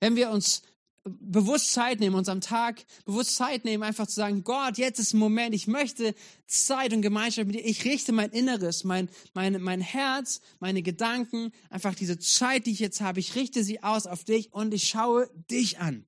Wenn 0.01 0.17
wir 0.17 0.31
uns 0.31 0.63
bewusst 1.05 1.73
Zeit 1.73 2.01
nehmen, 2.01 2.15
uns 2.15 2.29
am 2.29 2.41
Tag 2.41 2.85
bewusst 3.05 3.37
Zeit 3.37 3.65
nehmen, 3.65 3.83
einfach 3.83 4.07
zu 4.07 4.15
sagen, 4.15 4.45
Gott, 4.45 4.77
jetzt 4.77 4.99
ist 4.99 5.15
ein 5.15 5.19
Moment, 5.19 5.55
ich 5.55 5.67
möchte 5.67 6.15
Zeit 6.47 6.93
und 6.93 7.03
Gemeinschaft 7.03 7.47
mit 7.47 7.57
dir. 7.57 7.65
Ich 7.65 7.85
richte 7.85 8.13
mein 8.13 8.31
Inneres, 8.31 8.85
mein, 8.85 9.09
mein, 9.33 9.61
mein 9.63 9.81
Herz, 9.81 10.41
meine 10.59 10.83
Gedanken, 10.83 11.53
einfach 11.71 11.95
diese 11.95 12.19
Zeit, 12.19 12.67
die 12.67 12.73
ich 12.73 12.81
jetzt 12.81 13.01
habe, 13.01 13.21
ich 13.21 13.35
richte 13.35 13.65
sie 13.65 13.83
aus 13.83 14.07
auf 14.07 14.25
dich 14.25 14.53
und 14.53 14.75
ich 14.75 14.89
schaue 14.89 15.31
dich 15.51 15.79
an. 15.79 16.05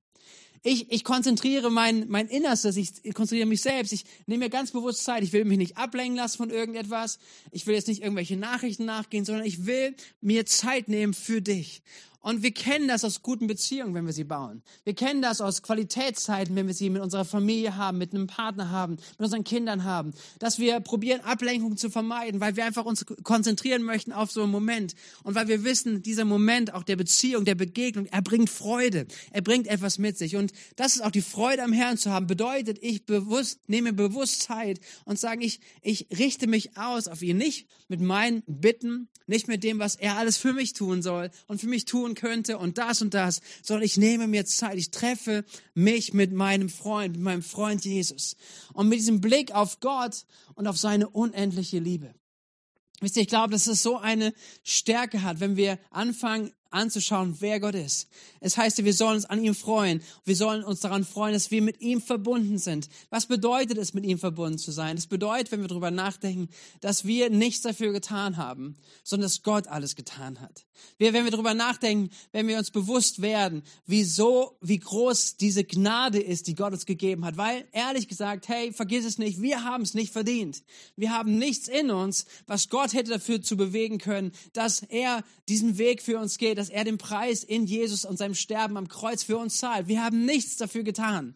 Ich, 0.65 0.89
ich 0.93 1.03
konzentriere 1.03 1.69
mein, 1.69 2.07
mein 2.07 2.27
Innerstes, 2.27 2.77
ich 2.77 2.93
konzentriere 3.13 3.45
mich 3.45 3.61
selbst. 3.61 3.91
Ich 3.91 4.05
nehme 4.27 4.45
mir 4.45 4.49
ganz 4.49 4.71
bewusst 4.71 5.03
Zeit. 5.03 5.21
Ich 5.21 5.33
will 5.33 5.43
mich 5.43 5.57
nicht 5.57 5.75
ablenken 5.75 6.15
lassen 6.15 6.37
von 6.37 6.49
irgendetwas. 6.49 7.19
Ich 7.51 7.67
will 7.67 7.75
jetzt 7.75 7.89
nicht 7.89 8.01
irgendwelche 8.01 8.37
Nachrichten 8.37 8.85
nachgehen, 8.85 9.25
sondern 9.25 9.45
ich 9.45 9.65
will 9.65 9.93
mir 10.21 10.45
Zeit 10.45 10.87
nehmen 10.87 11.13
für 11.13 11.41
dich. 11.41 11.81
Und 12.23 12.41
wir 12.41 12.53
kennen 12.53 12.87
das 12.87 13.03
aus 13.03 13.21
guten 13.21 13.47
Beziehungen, 13.47 13.93
wenn 13.93 14.05
wir 14.05 14.13
sie 14.13 14.23
bauen. 14.23 14.63
Wir 14.85 14.95
kennen 14.95 15.21
das 15.21 15.41
aus 15.41 15.61
Qualitätszeiten, 15.61 16.55
wenn 16.55 16.67
wir 16.67 16.73
sie 16.73 16.89
mit 16.89 17.01
unserer 17.01 17.25
Familie 17.25 17.75
haben, 17.75 17.97
mit 17.97 18.13
einem 18.13 18.27
Partner 18.27 18.69
haben, 18.69 18.93
mit 18.93 19.19
unseren 19.19 19.43
Kindern 19.43 19.83
haben. 19.83 20.13
Dass 20.39 20.57
wir 20.57 20.79
probieren, 20.79 21.19
Ablenkung 21.19 21.75
zu 21.75 21.89
vermeiden, 21.89 22.39
weil 22.39 22.55
wir 22.55 22.63
einfach 22.63 22.85
uns 22.85 23.05
konzentrieren 23.23 23.83
möchten 23.83 24.13
auf 24.13 24.31
so 24.31 24.43
einen 24.43 24.53
Moment. 24.53 24.95
Und 25.23 25.35
weil 25.35 25.49
wir 25.49 25.65
wissen, 25.65 26.01
dieser 26.01 26.23
Moment 26.23 26.73
auch 26.73 26.83
der 26.83 26.95
Beziehung, 26.95 27.43
der 27.43 27.55
Begegnung, 27.55 28.05
er 28.05 28.21
bringt 28.21 28.49
Freude. 28.49 29.05
Er 29.31 29.41
bringt 29.41 29.67
etwas 29.67 29.97
mit 29.97 30.17
sich. 30.17 30.37
Und 30.37 30.53
das 30.77 30.95
ist 30.95 31.01
auch 31.01 31.11
die 31.11 31.21
Freude 31.21 31.61
am 31.61 31.73
Herrn 31.73 31.97
zu 31.97 32.09
haben, 32.09 32.25
bedeutet, 32.25 32.79
ich 32.81 33.05
bewusst, 33.05 33.59
nehme 33.67 33.91
bewusst 33.91 34.43
Zeit 34.43 34.79
und 35.03 35.19
sage, 35.19 35.43
ich, 35.43 35.59
ich 35.81 36.07
richte 36.17 36.47
mich 36.47 36.77
aus 36.77 37.09
auf 37.09 37.21
ihn. 37.21 37.35
Nicht 37.35 37.67
mit 37.89 37.99
meinen 37.99 38.43
Bitten, 38.47 39.09
nicht 39.27 39.49
mit 39.49 39.63
dem, 39.63 39.79
was 39.79 39.95
er 39.95 40.15
alles 40.15 40.37
für 40.37 40.53
mich 40.53 40.71
tun 40.71 41.01
soll 41.01 41.29
und 41.47 41.59
für 41.59 41.67
mich 41.67 41.83
tun 41.83 42.12
könnte 42.15 42.57
und 42.57 42.77
das 42.77 43.01
und 43.01 43.13
das, 43.13 43.41
sondern 43.61 43.83
ich 43.83 43.97
nehme 43.97 44.27
mir 44.27 44.45
Zeit, 44.45 44.77
ich 44.77 44.91
treffe 44.91 45.45
mich 45.73 46.13
mit 46.13 46.31
meinem 46.31 46.69
Freund, 46.69 47.15
mit 47.15 47.21
meinem 47.21 47.43
Freund 47.43 47.85
Jesus. 47.85 48.35
Und 48.73 48.89
mit 48.89 48.99
diesem 48.99 49.21
Blick 49.21 49.53
auf 49.53 49.79
Gott 49.79 50.25
und 50.55 50.67
auf 50.67 50.77
seine 50.77 51.09
unendliche 51.09 51.79
Liebe. 51.79 52.13
Wisst 53.01 53.17
ihr, 53.17 53.23
ich 53.23 53.27
glaube, 53.27 53.51
dass 53.51 53.67
es 53.67 53.83
so 53.83 53.97
eine 53.97 54.33
Stärke 54.63 55.23
hat, 55.23 55.39
wenn 55.39 55.57
wir 55.57 55.77
anfangen, 55.89 56.53
anzuschauen, 56.73 57.37
wer 57.39 57.59
Gott 57.59 57.75
ist. 57.75 58.07
Es 58.39 58.57
heißt, 58.57 58.83
wir 58.83 58.93
sollen 58.93 59.15
uns 59.15 59.25
an 59.25 59.43
ihm 59.43 59.55
freuen. 59.55 60.01
Wir 60.25 60.35
sollen 60.35 60.63
uns 60.63 60.79
daran 60.79 61.05
freuen, 61.05 61.33
dass 61.33 61.51
wir 61.51 61.61
mit 61.61 61.81
ihm 61.81 62.01
verbunden 62.01 62.57
sind. 62.57 62.89
Was 63.09 63.27
bedeutet 63.27 63.77
es, 63.77 63.93
mit 63.93 64.05
ihm 64.05 64.17
verbunden 64.17 64.57
zu 64.57 64.71
sein? 64.71 64.97
Es 64.97 65.07
bedeutet, 65.07 65.51
wenn 65.51 65.61
wir 65.61 65.67
darüber 65.67 65.91
nachdenken, 65.91 66.49
dass 66.81 67.05
wir 67.05 67.29
nichts 67.29 67.61
dafür 67.61 67.93
getan 67.93 68.37
haben, 68.37 68.77
sondern 69.03 69.27
dass 69.27 69.43
Gott 69.43 69.67
alles 69.67 69.95
getan 69.95 70.41
hat. 70.41 70.65
Wir, 70.97 71.13
wenn 71.13 71.23
wir 71.23 71.31
darüber 71.31 71.53
nachdenken, 71.53 72.09
wenn 72.31 72.47
wir 72.47 72.57
uns 72.57 72.71
bewusst 72.71 73.21
werden, 73.21 73.63
wieso, 73.85 74.57
wie 74.61 74.79
groß 74.79 75.37
diese 75.37 75.63
Gnade 75.63 76.19
ist, 76.19 76.47
die 76.47 76.55
Gott 76.55 76.73
uns 76.73 76.85
gegeben 76.85 77.25
hat. 77.25 77.37
Weil, 77.37 77.67
ehrlich 77.71 78.07
gesagt, 78.07 78.47
hey, 78.47 78.73
vergiss 78.73 79.05
es 79.05 79.17
nicht, 79.17 79.41
wir 79.41 79.63
haben 79.63 79.83
es 79.83 79.93
nicht 79.93 80.11
verdient. 80.11 80.63
Wir 80.95 81.11
haben 81.11 81.37
nichts 81.37 81.67
in 81.67 81.91
uns, 81.91 82.25
was 82.47 82.69
Gott 82.69 82.93
hätte 82.93 83.11
dafür 83.11 83.41
zu 83.41 83.57
bewegen 83.57 83.97
können, 83.97 84.31
dass 84.53 84.83
er 84.83 85.23
diesen 85.49 85.77
Weg 85.77 86.01
für 86.01 86.19
uns 86.19 86.37
geht, 86.37 86.57
dass 86.63 86.69
er 86.69 86.85
den 86.85 86.97
Preis 86.97 87.43
in 87.43 87.65
Jesus 87.65 88.05
und 88.05 88.15
seinem 88.15 88.35
Sterben 88.35 88.77
am 88.77 88.87
Kreuz 88.87 89.21
für 89.21 89.37
uns 89.37 89.57
zahlt. 89.57 89.89
Wir 89.89 90.01
haben 90.01 90.23
nichts 90.23 90.55
dafür 90.55 90.83
getan. 90.83 91.35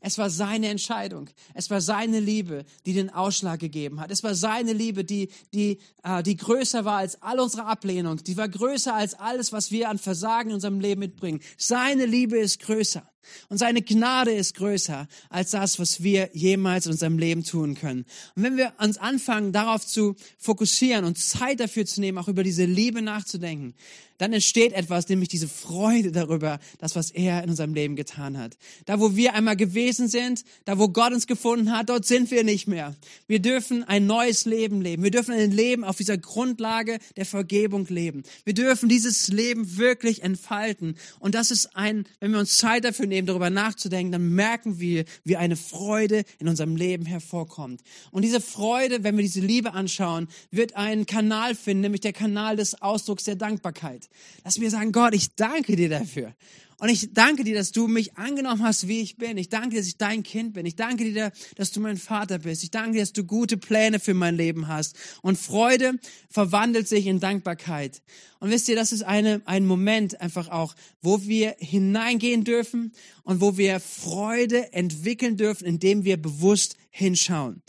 Es 0.00 0.18
war 0.18 0.30
seine 0.30 0.66
Entscheidung. 0.66 1.30
Es 1.54 1.70
war 1.70 1.80
seine 1.80 2.18
Liebe, 2.18 2.64
die 2.84 2.92
den 2.92 3.08
Ausschlag 3.08 3.60
gegeben 3.60 4.00
hat. 4.00 4.10
Es 4.10 4.24
war 4.24 4.34
seine 4.34 4.72
Liebe, 4.72 5.04
die, 5.04 5.28
die, 5.54 5.78
äh, 6.02 6.24
die 6.24 6.36
größer 6.36 6.84
war 6.84 6.96
als 6.96 7.22
all 7.22 7.38
unsere 7.38 7.66
Ablehnung. 7.66 8.16
Die 8.16 8.36
war 8.36 8.48
größer 8.48 8.92
als 8.92 9.14
alles, 9.14 9.52
was 9.52 9.70
wir 9.70 9.88
an 9.88 9.98
Versagen 9.98 10.48
in 10.48 10.56
unserem 10.56 10.80
Leben 10.80 10.98
mitbringen. 10.98 11.40
Seine 11.56 12.04
Liebe 12.04 12.36
ist 12.36 12.58
größer. 12.58 13.08
Und 13.48 13.58
seine 13.58 13.82
Gnade 13.82 14.32
ist 14.32 14.54
größer 14.54 15.08
als 15.30 15.50
das, 15.50 15.78
was 15.78 16.02
wir 16.02 16.30
jemals 16.32 16.86
in 16.86 16.92
unserem 16.92 17.18
Leben 17.18 17.44
tun 17.44 17.74
können. 17.74 18.04
Und 18.34 18.42
wenn 18.42 18.56
wir 18.56 18.72
uns 18.78 18.98
anfangen, 18.98 19.52
darauf 19.52 19.86
zu 19.86 20.16
fokussieren 20.38 21.04
und 21.04 21.18
Zeit 21.18 21.60
dafür 21.60 21.86
zu 21.86 22.00
nehmen, 22.00 22.18
auch 22.18 22.28
über 22.28 22.42
diese 22.42 22.64
Liebe 22.64 23.02
nachzudenken, 23.02 23.74
dann 24.18 24.32
entsteht 24.32 24.72
etwas, 24.72 25.08
nämlich 25.08 25.28
diese 25.28 25.48
Freude 25.48 26.12
darüber, 26.12 26.60
das, 26.78 26.94
was 26.94 27.10
er 27.10 27.42
in 27.42 27.50
unserem 27.50 27.74
Leben 27.74 27.96
getan 27.96 28.38
hat. 28.38 28.56
Da, 28.84 29.00
wo 29.00 29.16
wir 29.16 29.34
einmal 29.34 29.56
gewesen 29.56 30.08
sind, 30.08 30.44
da, 30.64 30.78
wo 30.78 30.88
Gott 30.88 31.12
uns 31.12 31.26
gefunden 31.26 31.72
hat, 31.72 31.88
dort 31.88 32.04
sind 32.06 32.30
wir 32.30 32.44
nicht 32.44 32.68
mehr. 32.68 32.94
Wir 33.26 33.40
dürfen 33.40 33.82
ein 33.84 34.06
neues 34.06 34.44
Leben 34.44 34.80
leben. 34.80 35.02
Wir 35.02 35.10
dürfen 35.10 35.34
ein 35.34 35.50
Leben 35.50 35.84
auf 35.84 35.96
dieser 35.96 36.16
Grundlage 36.16 36.98
der 37.16 37.26
Vergebung 37.26 37.86
leben. 37.88 38.22
Wir 38.44 38.54
dürfen 38.54 38.88
dieses 38.88 39.28
Leben 39.28 39.76
wirklich 39.78 40.22
entfalten. 40.22 40.96
Und 41.18 41.34
das 41.34 41.50
ist 41.50 41.76
ein, 41.76 42.06
wenn 42.20 42.32
wir 42.32 42.38
uns 42.38 42.56
Zeit 42.56 42.84
dafür 42.84 43.06
nehmen, 43.06 43.13
nehmen, 43.14 43.26
darüber 43.26 43.50
nachzudenken, 43.50 44.12
dann 44.12 44.28
merken 44.30 44.80
wir, 44.80 45.04
wie 45.24 45.36
eine 45.36 45.56
Freude 45.56 46.24
in 46.38 46.48
unserem 46.48 46.76
Leben 46.76 47.06
hervorkommt. 47.06 47.80
Und 48.10 48.22
diese 48.22 48.40
Freude, 48.40 49.04
wenn 49.04 49.16
wir 49.16 49.22
diese 49.22 49.40
Liebe 49.40 49.72
anschauen, 49.72 50.28
wird 50.50 50.76
einen 50.76 51.06
Kanal 51.06 51.54
finden, 51.54 51.82
nämlich 51.82 52.00
der 52.00 52.12
Kanal 52.12 52.56
des 52.56 52.80
Ausdrucks 52.82 53.24
der 53.24 53.36
Dankbarkeit. 53.36 54.08
Dass 54.42 54.60
wir 54.60 54.70
sagen, 54.70 54.92
Gott, 54.92 55.14
ich 55.14 55.34
danke 55.34 55.76
dir 55.76 55.88
dafür. 55.88 56.34
Und 56.78 56.88
ich 56.88 57.12
danke 57.12 57.44
dir, 57.44 57.54
dass 57.54 57.72
du 57.72 57.88
mich 57.88 58.16
angenommen 58.16 58.62
hast, 58.62 58.88
wie 58.88 59.00
ich 59.00 59.16
bin. 59.16 59.36
Ich 59.36 59.48
danke 59.48 59.70
dir, 59.70 59.78
dass 59.78 59.86
ich 59.86 59.96
dein 59.96 60.22
Kind 60.22 60.54
bin. 60.54 60.66
Ich 60.66 60.76
danke 60.76 61.04
dir, 61.04 61.32
dass 61.56 61.72
du 61.72 61.80
mein 61.80 61.96
Vater 61.96 62.38
bist. 62.38 62.62
Ich 62.62 62.70
danke 62.70 62.92
dir, 62.92 63.00
dass 63.00 63.12
du 63.12 63.24
gute 63.24 63.56
Pläne 63.56 64.00
für 64.00 64.14
mein 64.14 64.36
Leben 64.36 64.68
hast. 64.68 64.96
Und 65.22 65.38
Freude 65.38 65.98
verwandelt 66.28 66.88
sich 66.88 67.06
in 67.06 67.20
Dankbarkeit. 67.20 68.02
Und 68.40 68.50
wisst 68.50 68.68
ihr, 68.68 68.76
das 68.76 68.92
ist 68.92 69.02
eine, 69.02 69.40
ein 69.46 69.66
Moment 69.66 70.20
einfach 70.20 70.48
auch, 70.48 70.74
wo 71.00 71.22
wir 71.22 71.56
hineingehen 71.58 72.44
dürfen 72.44 72.92
und 73.22 73.40
wo 73.40 73.56
wir 73.56 73.80
Freude 73.80 74.72
entwickeln 74.72 75.36
dürfen, 75.36 75.66
indem 75.66 76.04
wir 76.04 76.16
bewusst 76.16 76.76
hinschauen. 76.90 77.62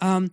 Ähm, 0.00 0.30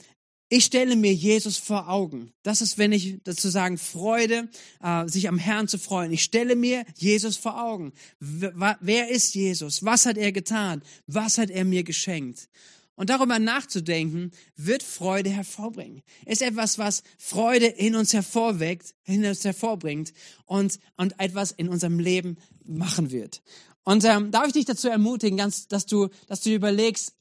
ich 0.53 0.65
stelle 0.65 0.97
mir 0.97 1.13
Jesus 1.13 1.55
vor 1.55 1.87
Augen. 1.87 2.33
Das 2.43 2.59
ist, 2.59 2.77
wenn 2.77 2.91
ich 2.91 3.23
dazu 3.23 3.47
sagen, 3.47 3.77
Freude, 3.77 4.49
äh, 4.83 5.07
sich 5.07 5.29
am 5.29 5.37
Herrn 5.37 5.69
zu 5.69 5.79
freuen. 5.79 6.11
Ich 6.11 6.23
stelle 6.23 6.57
mir 6.57 6.83
Jesus 6.97 7.37
vor 7.37 7.63
Augen. 7.63 7.93
Wer 8.19 9.09
ist 9.09 9.33
Jesus? 9.33 9.85
Was 9.85 10.05
hat 10.05 10.17
er 10.17 10.33
getan? 10.33 10.81
Was 11.07 11.37
hat 11.37 11.51
er 11.51 11.63
mir 11.63 11.85
geschenkt? 11.85 12.49
Und 12.95 13.09
darüber 13.09 13.39
nachzudenken, 13.39 14.31
wird 14.57 14.83
Freude 14.83 15.29
hervorbringen. 15.29 16.03
Ist 16.25 16.41
etwas, 16.41 16.77
was 16.77 17.03
Freude 17.17 17.67
in 17.67 17.95
uns 17.95 18.11
hervorweckt, 18.11 18.93
in 19.05 19.23
uns 19.23 19.45
hervorbringt 19.45 20.11
und, 20.45 20.79
und 20.97 21.17
etwas 21.17 21.53
in 21.53 21.69
unserem 21.69 21.97
Leben 21.97 22.35
machen 22.65 23.11
wird. 23.11 23.41
Und 23.85 24.03
ähm, 24.03 24.31
darf 24.31 24.47
ich 24.47 24.53
dich 24.53 24.65
dazu 24.65 24.89
ermutigen, 24.89 25.37
ganz, 25.37 25.69
dass 25.69 25.85
du, 25.85 26.09
dass 26.27 26.41
du 26.41 26.53
überlegst, 26.53 27.13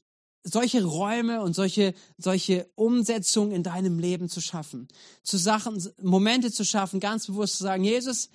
solche 0.43 0.83
Räume 0.83 1.41
und 1.41 1.53
solche, 1.53 1.93
solche 2.17 2.69
Umsetzungen 2.75 3.51
in 3.51 3.63
deinem 3.63 3.99
Leben 3.99 4.29
zu 4.29 4.41
schaffen. 4.41 4.87
Zu 5.23 5.37
Sachen, 5.37 5.83
Momente 6.01 6.51
zu 6.51 6.65
schaffen, 6.65 6.99
ganz 6.99 7.27
bewusst 7.27 7.57
zu 7.57 7.63
sagen, 7.63 7.83
Jesus, 7.83 8.29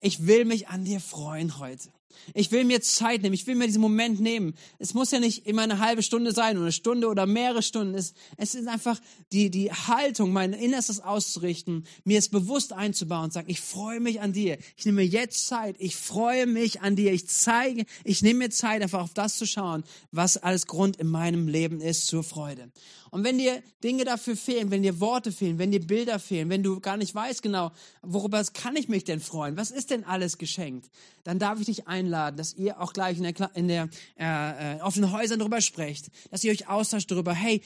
ich 0.00 0.26
will 0.26 0.44
mich 0.44 0.68
an 0.68 0.84
dir 0.84 1.00
freuen 1.00 1.58
heute. 1.58 1.90
Ich 2.34 2.52
will 2.52 2.64
mir 2.64 2.80
Zeit 2.80 3.22
nehmen. 3.22 3.34
Ich 3.34 3.46
will 3.46 3.54
mir 3.54 3.66
diesen 3.66 3.80
Moment 3.80 4.20
nehmen. 4.20 4.54
Es 4.78 4.94
muss 4.94 5.10
ja 5.10 5.20
nicht 5.20 5.46
immer 5.46 5.62
eine 5.62 5.78
halbe 5.78 6.02
Stunde 6.02 6.32
sein 6.32 6.56
oder 6.56 6.66
eine 6.66 6.72
Stunde 6.72 7.08
oder 7.08 7.26
mehrere 7.26 7.62
Stunden. 7.62 7.94
Es, 7.94 8.14
es 8.36 8.54
ist 8.54 8.68
einfach 8.68 9.00
die, 9.32 9.50
die 9.50 9.72
Haltung, 9.72 10.32
mein 10.32 10.52
Innerstes 10.52 11.00
auszurichten, 11.00 11.86
mir 12.04 12.18
es 12.18 12.28
bewusst 12.28 12.72
einzubauen 12.72 13.24
und 13.24 13.32
sagen, 13.32 13.50
ich 13.50 13.60
freue 13.60 14.00
mich 14.00 14.20
an 14.20 14.32
dir. 14.32 14.58
Ich 14.76 14.84
nehme 14.84 15.02
mir 15.02 15.06
jetzt 15.06 15.46
Zeit. 15.46 15.76
Ich 15.78 15.96
freue 15.96 16.46
mich 16.46 16.80
an 16.80 16.96
dir. 16.96 17.12
Ich 17.12 17.28
zeige, 17.28 17.84
ich 18.04 18.22
nehme 18.22 18.40
mir 18.40 18.50
Zeit, 18.50 18.82
einfach 18.82 19.02
auf 19.02 19.14
das 19.14 19.36
zu 19.36 19.46
schauen, 19.46 19.84
was 20.10 20.36
alles 20.36 20.66
Grund 20.66 20.96
in 20.96 21.08
meinem 21.08 21.48
Leben 21.48 21.80
ist 21.80 22.06
zur 22.06 22.22
Freude. 22.22 22.70
Und 23.12 23.24
wenn 23.24 23.36
dir 23.36 23.62
Dinge 23.84 24.06
dafür 24.06 24.38
fehlen, 24.38 24.70
wenn 24.70 24.82
dir 24.82 24.98
Worte 24.98 25.32
fehlen, 25.32 25.58
wenn 25.58 25.70
dir 25.70 25.86
Bilder 25.86 26.18
fehlen, 26.18 26.48
wenn 26.48 26.62
du 26.62 26.80
gar 26.80 26.96
nicht 26.96 27.14
weißt 27.14 27.42
genau, 27.42 27.70
worüber 28.00 28.42
kann 28.54 28.74
ich 28.74 28.88
mich 28.88 29.04
denn 29.04 29.20
freuen, 29.20 29.54
was 29.58 29.70
ist 29.70 29.90
denn 29.90 30.04
alles 30.04 30.38
geschenkt, 30.38 30.88
dann 31.22 31.38
darf 31.38 31.60
ich 31.60 31.66
dich 31.66 31.86
einladen, 31.86 32.38
dass 32.38 32.54
ihr 32.54 32.80
auch 32.80 32.94
gleich 32.94 33.18
in 33.18 33.24
der, 33.24 33.50
in 33.54 33.68
der 33.68 33.90
äh, 34.18 34.76
äh, 34.76 34.80
offenen 34.80 35.12
Häusern 35.12 35.40
darüber 35.40 35.60
sprecht, 35.60 36.06
dass 36.30 36.42
ihr 36.42 36.52
euch 36.52 36.68
austauscht 36.68 37.10
darüber, 37.10 37.34
hey, 37.34 37.60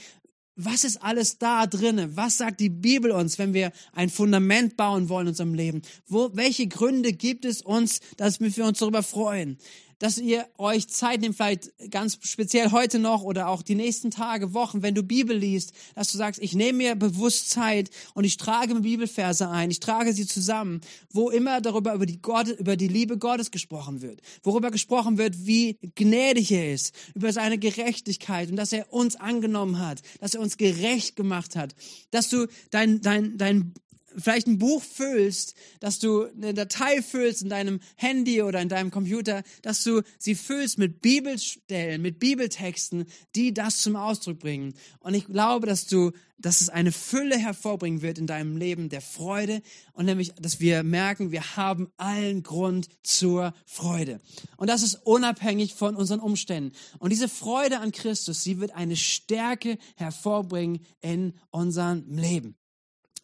was 0.56 0.82
ist 0.82 1.02
alles 1.02 1.38
da 1.38 1.66
drinne? 1.66 2.16
Was 2.16 2.38
sagt 2.38 2.60
die 2.60 2.70
Bibel 2.70 3.12
uns, 3.12 3.38
wenn 3.38 3.54
wir 3.54 3.72
ein 3.92 4.08
Fundament 4.08 4.76
bauen 4.76 5.08
wollen 5.08 5.26
in 5.26 5.30
unserem 5.30 5.54
Leben? 5.54 5.82
Wo, 6.08 6.30
welche 6.32 6.66
Gründe 6.66 7.12
gibt 7.12 7.44
es 7.44 7.62
uns, 7.62 8.00
dass 8.16 8.40
wir 8.40 8.64
uns 8.64 8.78
darüber 8.78 9.02
freuen? 9.02 9.58
Dass 9.98 10.18
ihr 10.18 10.46
euch 10.58 10.88
Zeit 10.88 11.20
nehmt, 11.20 11.36
vielleicht 11.36 11.72
ganz 11.90 12.18
speziell 12.22 12.70
heute 12.70 12.98
noch 12.98 13.22
oder 13.22 13.48
auch 13.48 13.62
die 13.62 13.74
nächsten 13.74 14.10
Tage, 14.10 14.52
Wochen, 14.52 14.82
wenn 14.82 14.94
du 14.94 15.02
Bibel 15.02 15.36
liest, 15.36 15.72
dass 15.94 16.12
du 16.12 16.18
sagst, 16.18 16.40
ich 16.40 16.54
nehme 16.54 16.78
mir 16.78 16.94
bewusst 16.94 17.50
Zeit 17.50 17.90
und 18.14 18.24
ich 18.24 18.36
trage 18.36 18.74
mir 18.74 18.80
Bibelverse 18.80 19.48
ein, 19.48 19.70
ich 19.70 19.80
trage 19.80 20.12
sie 20.12 20.26
zusammen, 20.26 20.80
wo 21.10 21.30
immer 21.30 21.60
darüber 21.60 21.94
über 21.94 22.06
die, 22.06 22.20
Gott, 22.20 22.48
über 22.48 22.76
die 22.76 22.88
Liebe 22.88 23.18
Gottes 23.18 23.50
gesprochen 23.50 24.02
wird, 24.02 24.20
worüber 24.42 24.70
gesprochen 24.70 25.18
wird, 25.18 25.46
wie 25.46 25.78
gnädig 25.94 26.52
er 26.52 26.72
ist, 26.72 26.94
über 27.14 27.32
seine 27.32 27.58
Gerechtigkeit 27.58 28.50
und 28.50 28.56
dass 28.56 28.72
er 28.72 28.92
uns 28.92 29.16
angenommen 29.16 29.78
hat, 29.78 30.02
dass 30.20 30.34
er 30.34 30.40
uns 30.40 30.56
gerecht 30.56 31.16
gemacht 31.16 31.56
hat, 31.56 31.74
dass 32.10 32.28
du 32.28 32.46
dein, 32.70 33.00
dein, 33.00 33.38
dein 33.38 33.74
vielleicht 34.16 34.46
ein 34.46 34.58
Buch 34.58 34.82
füllst, 34.82 35.54
dass 35.80 35.98
du 35.98 36.24
eine 36.24 36.54
Datei 36.54 37.02
füllst 37.02 37.42
in 37.42 37.48
deinem 37.48 37.80
Handy 37.96 38.42
oder 38.42 38.60
in 38.60 38.68
deinem 38.68 38.90
Computer, 38.90 39.42
dass 39.62 39.82
du 39.84 40.02
sie 40.18 40.34
füllst 40.34 40.78
mit 40.78 41.02
Bibelstellen, 41.02 42.02
mit 42.02 42.18
Bibeltexten, 42.18 43.06
die 43.34 43.52
das 43.52 43.78
zum 43.78 43.96
Ausdruck 43.96 44.38
bringen. 44.38 44.74
Und 45.00 45.14
ich 45.14 45.26
glaube, 45.26 45.66
dass 45.66 45.86
du, 45.86 46.12
dass 46.38 46.60
es 46.60 46.68
eine 46.68 46.92
Fülle 46.92 47.38
hervorbringen 47.38 48.02
wird 48.02 48.18
in 48.18 48.26
deinem 48.26 48.56
Leben 48.56 48.88
der 48.88 49.00
Freude 49.00 49.62
und 49.92 50.06
nämlich, 50.06 50.32
dass 50.34 50.60
wir 50.60 50.82
merken, 50.82 51.32
wir 51.32 51.56
haben 51.56 51.88
allen 51.96 52.42
Grund 52.42 52.88
zur 53.02 53.54
Freude. 53.64 54.20
Und 54.56 54.68
das 54.68 54.82
ist 54.82 54.96
unabhängig 55.06 55.74
von 55.74 55.96
unseren 55.96 56.20
Umständen. 56.20 56.72
Und 56.98 57.10
diese 57.10 57.28
Freude 57.28 57.80
an 57.80 57.92
Christus, 57.92 58.42
sie 58.42 58.60
wird 58.60 58.74
eine 58.74 58.96
Stärke 58.96 59.78
hervorbringen 59.96 60.80
in 61.00 61.34
unserem 61.50 62.04
Leben. 62.08 62.56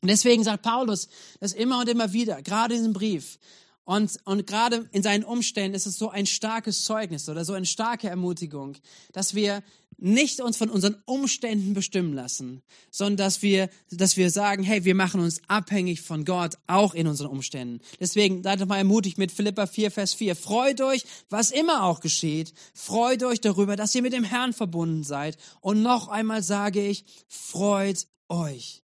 Und 0.02 0.08
deswegen 0.08 0.44
sagt 0.44 0.62
Paulus 0.62 1.08
das 1.40 1.52
immer 1.52 1.78
und 1.78 1.88
immer 1.88 2.12
wieder, 2.12 2.42
gerade 2.42 2.74
in 2.74 2.80
diesem 2.80 2.92
Brief. 2.92 3.38
Und, 3.84 4.18
und 4.24 4.46
gerade 4.46 4.88
in 4.92 5.02
seinen 5.02 5.24
Umständen 5.24 5.74
ist 5.74 5.86
es 5.86 5.96
so 5.96 6.10
ein 6.10 6.26
starkes 6.26 6.84
Zeugnis 6.84 7.28
oder 7.28 7.44
so 7.44 7.52
eine 7.52 7.66
starke 7.66 8.08
Ermutigung, 8.08 8.76
dass 9.12 9.34
wir 9.34 9.62
nicht 9.98 10.40
uns 10.40 10.56
von 10.56 10.70
unseren 10.70 10.96
Umständen 11.04 11.74
bestimmen 11.74 12.12
lassen, 12.12 12.62
sondern 12.90 13.18
dass 13.18 13.42
wir, 13.42 13.70
dass 13.90 14.16
wir 14.16 14.30
sagen, 14.30 14.64
hey, 14.64 14.84
wir 14.84 14.96
machen 14.96 15.20
uns 15.20 15.40
abhängig 15.46 16.00
von 16.00 16.24
Gott, 16.24 16.56
auch 16.66 16.94
in 16.94 17.06
unseren 17.06 17.28
Umständen. 17.28 17.80
Deswegen 18.00 18.42
seid 18.42 18.60
doch 18.60 18.66
mal 18.66 18.78
ermutigt 18.78 19.18
mit 19.18 19.30
Philippa 19.30 19.66
4, 19.66 19.90
Vers 19.92 20.14
4. 20.14 20.34
Freut 20.34 20.80
euch, 20.80 21.04
was 21.28 21.52
immer 21.52 21.84
auch 21.84 22.00
geschieht. 22.00 22.52
Freut 22.74 23.22
euch 23.22 23.40
darüber, 23.40 23.76
dass 23.76 23.94
ihr 23.94 24.02
mit 24.02 24.12
dem 24.12 24.24
Herrn 24.24 24.52
verbunden 24.52 25.04
seid. 25.04 25.36
Und 25.60 25.82
noch 25.82 26.08
einmal 26.08 26.42
sage 26.42 26.84
ich, 26.84 27.04
freut 27.28 28.06
euch. 28.28 28.82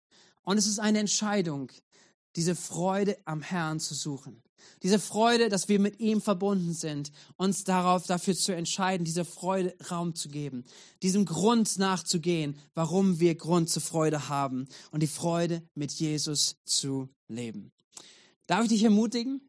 Und 0.46 0.58
es 0.58 0.66
ist 0.66 0.78
eine 0.78 1.00
Entscheidung, 1.00 1.72
diese 2.36 2.54
Freude 2.54 3.18
am 3.24 3.42
Herrn 3.42 3.80
zu 3.80 3.94
suchen. 3.94 4.42
Diese 4.82 5.00
Freude, 5.00 5.48
dass 5.48 5.68
wir 5.68 5.80
mit 5.80 5.98
ihm 5.98 6.20
verbunden 6.20 6.72
sind, 6.72 7.10
uns 7.36 7.64
darauf 7.64 8.06
dafür 8.06 8.36
zu 8.36 8.54
entscheiden, 8.54 9.04
diese 9.04 9.24
Freude 9.24 9.74
Raum 9.90 10.14
zu 10.14 10.28
geben, 10.28 10.64
diesem 11.02 11.24
Grund 11.24 11.78
nachzugehen, 11.78 12.56
warum 12.74 13.18
wir 13.18 13.34
Grund 13.34 13.70
zur 13.70 13.82
Freude 13.82 14.28
haben 14.28 14.68
und 14.92 15.02
die 15.02 15.08
Freude 15.08 15.62
mit 15.74 15.90
Jesus 15.92 16.56
zu 16.64 17.08
leben. 17.26 17.72
Darf 18.46 18.62
ich 18.62 18.68
dich 18.68 18.84
ermutigen? 18.84 19.45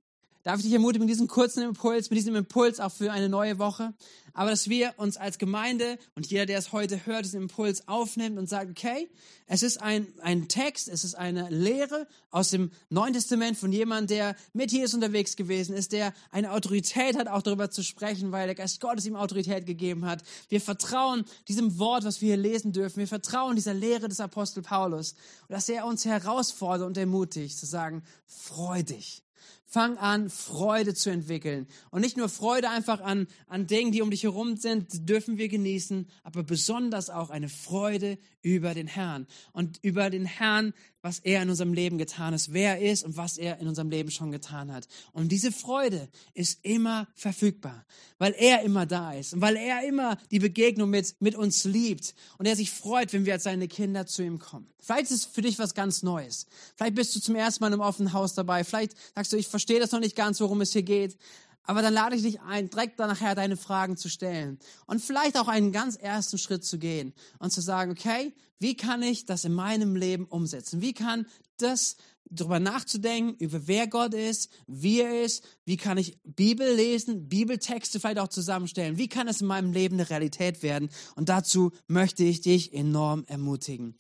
Darf 0.48 0.60
ich 0.60 0.64
dich 0.64 0.74
ermutigen 0.76 1.06
mit 1.06 1.14
diesem 1.14 1.28
kurzen 1.28 1.62
Impuls, 1.62 2.10
mit 2.10 2.18
diesem 2.18 2.34
Impuls 2.34 2.80
auch 2.80 2.94
für 2.94 3.12
eine 3.12 3.28
neue 3.28 3.60
Woche? 3.60 3.94
Aber 4.34 4.50
dass 4.50 4.70
wir 4.70 4.94
uns 4.96 5.18
als 5.18 5.40
Gemeinde 5.40 6.00
und 6.16 6.26
jeder, 6.28 6.46
der 6.46 6.58
es 6.58 6.72
heute 6.72 7.06
hört, 7.06 7.26
diesen 7.26 7.42
Impuls 7.42 7.86
aufnimmt 7.90 8.40
und 8.40 8.48
sagt, 8.48 8.72
okay, 8.72 9.10
es 9.48 9.62
ist 9.62 9.82
ein, 9.82 10.08
ein 10.22 10.48
Text, 10.48 10.88
es 10.88 11.04
ist 11.04 11.16
eine 11.16 11.50
Lehre 11.50 12.08
aus 12.32 12.52
dem 12.52 12.72
Neuen 12.90 13.12
Testament 13.12 13.58
von 13.58 13.74
jemandem, 13.74 14.16
der 14.16 14.36
mit 14.54 14.72
Jesus 14.72 14.94
unterwegs 14.94 15.36
gewesen 15.36 15.76
ist, 15.76 15.92
der 15.92 16.14
eine 16.32 16.54
Autorität 16.54 17.18
hat, 17.18 17.28
auch 17.28 17.42
darüber 17.42 17.70
zu 17.70 17.84
sprechen, 17.84 18.32
weil 18.32 18.46
der 18.46 18.56
Geist 18.56 18.80
Gottes 18.80 19.06
ihm 19.06 19.18
Autorität 19.18 19.66
gegeben 19.66 20.06
hat. 20.06 20.24
Wir 20.48 20.62
vertrauen 20.62 21.26
diesem 21.50 21.78
Wort, 21.78 22.06
was 22.06 22.22
wir 22.22 22.28
hier 22.36 22.38
lesen 22.38 22.72
dürfen. 22.72 23.00
Wir 23.00 23.08
vertrauen 23.10 23.58
dieser 23.58 23.74
Lehre 23.74 24.08
des 24.08 24.22
Apostel 24.22 24.64
Paulus. 24.64 25.12
Und 25.50 25.56
dass 25.56 25.68
er 25.68 25.86
uns 25.86 26.06
herausfordert 26.06 26.88
und 26.88 26.98
ermutigt, 26.98 27.60
zu 27.60 27.66
sagen, 27.66 28.02
freu 28.26 28.82
dich 28.82 29.24
Fang 29.70 29.98
an, 29.98 30.30
Freude 30.30 30.94
zu 30.94 31.10
entwickeln. 31.10 31.68
Und 31.92 32.00
nicht 32.00 32.16
nur 32.16 32.30
Freude 32.30 32.70
einfach 32.70 33.02
an, 33.02 33.28
an 33.48 33.68
Dingen, 33.68 33.92
die 33.92 34.02
um 34.02 34.10
dich 34.10 34.24
herum 34.24 34.56
sind, 34.56 35.10
dürfen 35.10 35.38
wir 35.38 35.50
genießen, 35.50 36.08
aber 36.24 36.44
besonders 36.44 37.10
auch 37.10 37.30
eine 37.30 37.50
Freude 37.50 38.18
über 38.42 38.74
den 38.74 38.88
Herrn. 38.88 39.28
Und 39.52 39.78
über 39.82 40.10
den 40.10 40.26
Herrn 40.26 40.74
was 41.08 41.20
er 41.20 41.42
in 41.42 41.50
unserem 41.50 41.72
Leben 41.72 41.98
getan 41.98 42.34
hat, 42.34 42.48
wer 42.50 42.80
er 42.80 42.92
ist 42.92 43.06
und 43.06 43.16
was 43.16 43.38
er 43.38 43.60
in 43.60 43.68
unserem 43.70 43.90
Leben 43.90 44.12
schon 44.12 44.30
getan 44.30 44.74
hat. 44.74 44.90
Und 45.14 45.32
diese 45.32 45.54
Freude 45.54 46.10
ist 46.34 46.66
immer 46.66 47.08
verfügbar, 47.16 47.86
weil 48.18 48.36
er 48.38 48.64
immer 48.64 48.86
da 48.86 49.14
ist 49.14 49.34
und 49.34 49.40
weil 49.40 49.56
er 49.56 49.88
immer 49.88 50.18
die 50.32 50.40
Begegnung 50.40 50.90
mit, 50.90 51.16
mit 51.22 51.36
uns 51.36 51.64
liebt 51.64 52.14
und 52.38 52.46
er 52.46 52.58
sich 52.58 52.72
freut, 52.72 53.14
wenn 53.14 53.26
wir 53.26 53.34
als 53.34 53.44
seine 53.44 53.70
Kinder 53.70 54.06
zu 54.06 54.22
ihm 54.22 54.38
kommen. 54.38 54.68
Vielleicht 54.80 55.04
ist 55.04 55.12
es 55.12 55.26
für 55.26 55.42
dich 55.42 55.60
was 55.60 55.74
ganz 55.74 56.04
Neues. 56.04 56.48
Vielleicht 56.76 56.96
bist 56.96 57.16
du 57.16 57.22
zum 57.22 57.36
ersten 57.36 57.64
Mal 57.64 57.74
im 57.74 57.82
offenen 57.82 58.14
Haus 58.14 58.34
dabei. 58.34 58.64
Vielleicht 58.64 58.94
sagst 59.16 59.34
du, 59.34 59.38
ich 59.38 59.48
verstehe 59.58 59.80
das 59.80 59.92
noch 59.92 60.00
nicht 60.00 60.16
ganz, 60.16 60.40
worum 60.40 60.62
es 60.62 60.72
hier 60.72 60.84
geht. 60.84 61.18
Aber 61.64 61.82
dann 61.82 61.94
lade 61.94 62.16
ich 62.16 62.22
dich 62.22 62.42
ein, 62.42 62.70
direkt 62.70 63.00
nachher 63.00 63.34
deine 63.34 63.58
Fragen 63.58 63.98
zu 63.98 64.08
stellen 64.08 64.60
und 64.86 65.02
vielleicht 65.02 65.36
auch 65.36 65.48
einen 65.48 65.72
ganz 65.72 65.96
ersten 65.96 66.38
Schritt 66.38 66.64
zu 66.64 66.78
gehen 66.78 67.12
und 67.40 67.52
zu 67.52 67.60
sagen, 67.60 67.92
okay, 67.92 68.34
wie 68.60 68.78
kann 68.78 69.02
ich 69.02 69.26
das 69.26 69.46
in 69.46 69.54
meinem 69.54 69.96
Leben 69.96 70.26
umsetzen? 70.26 70.80
Wie 70.80 70.94
kann 70.94 71.26
das 71.58 71.98
darüber 72.30 72.60
nachzudenken, 72.60 73.36
über 73.44 73.68
wer 73.68 73.88
Gott 73.88 74.14
ist, 74.14 74.52
wie 74.68 75.02
er 75.02 75.24
ist, 75.24 75.44
wie 75.66 75.78
kann 75.78 75.98
ich 75.98 76.20
Bibel 76.24 76.76
lesen, 76.76 77.28
Bibeltexte 77.28 78.00
vielleicht 78.00 78.20
auch 78.20 78.28
zusammenstellen, 78.28 79.00
wie 79.00 79.10
kann 79.10 79.28
es 79.28 79.42
in 79.42 79.48
meinem 79.48 79.74
Leben 79.74 79.96
eine 79.96 80.10
Realität 80.10 80.62
werden? 80.62 80.90
Und 81.16 81.30
dazu 81.30 81.72
möchte 81.88 82.24
ich 82.24 82.42
dich 82.42 82.74
enorm 82.74 83.24
ermutigen. 83.26 83.96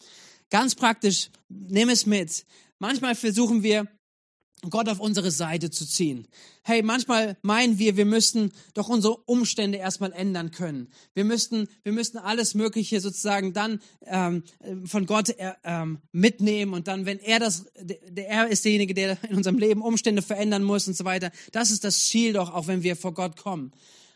Ganz 0.52 0.76
praktisch, 0.76 1.32
nimm 1.50 1.90
es 1.90 2.06
mit. 2.06 2.46
Manchmal 2.78 3.16
versuchen 3.16 3.64
wir, 3.64 3.88
Gott 4.70 4.90
auf 4.90 5.00
unsere 5.00 5.32
Seite 5.32 5.70
zu 5.70 5.86
ziehen. 5.86 6.28
Hey, 6.64 6.82
manchmal 6.82 7.38
meinen 7.42 7.80
wir, 7.80 7.98
wir 7.98 8.06
müssten 8.06 8.52
doch 8.74 8.90
unsere 8.90 9.18
Umstände 9.18 9.78
erstmal 9.78 10.12
ändern 10.12 10.52
können. 10.52 10.90
Wir 11.14 11.24
müssten, 11.24 11.68
wir 11.84 11.92
müssten 11.92 12.18
alles 12.18 12.56
Mögliche 12.56 13.00
sozusagen 13.00 13.54
dann 13.54 13.82
ähm, 14.06 14.44
von 14.86 15.06
Gott 15.06 15.30
äh, 15.30 15.54
ähm, 15.64 16.00
mitnehmen 16.12 16.74
und 16.74 16.88
dann, 16.88 17.06
wenn 17.06 17.20
er 17.20 17.40
das, 17.40 17.66
der, 17.80 18.28
er 18.28 18.48
ist 18.48 18.66
derjenige, 18.66 18.94
der 18.94 19.18
in 19.30 19.36
unserem 19.36 19.58
Leben 19.58 19.82
Umstände 19.82 20.22
verändern 20.22 20.64
muss 20.64 20.88
und 20.88 20.96
so 20.96 21.06
weiter. 21.06 21.32
Das 21.52 21.72
ist 21.72 21.84
das 21.84 22.08
Ziel 22.08 22.34
doch, 22.34 22.54
auch 22.54 22.68
wenn 22.68 22.84
wir 22.84 22.96
vor 22.96 23.14
Gott 23.14 23.38
kommen. 23.38 23.72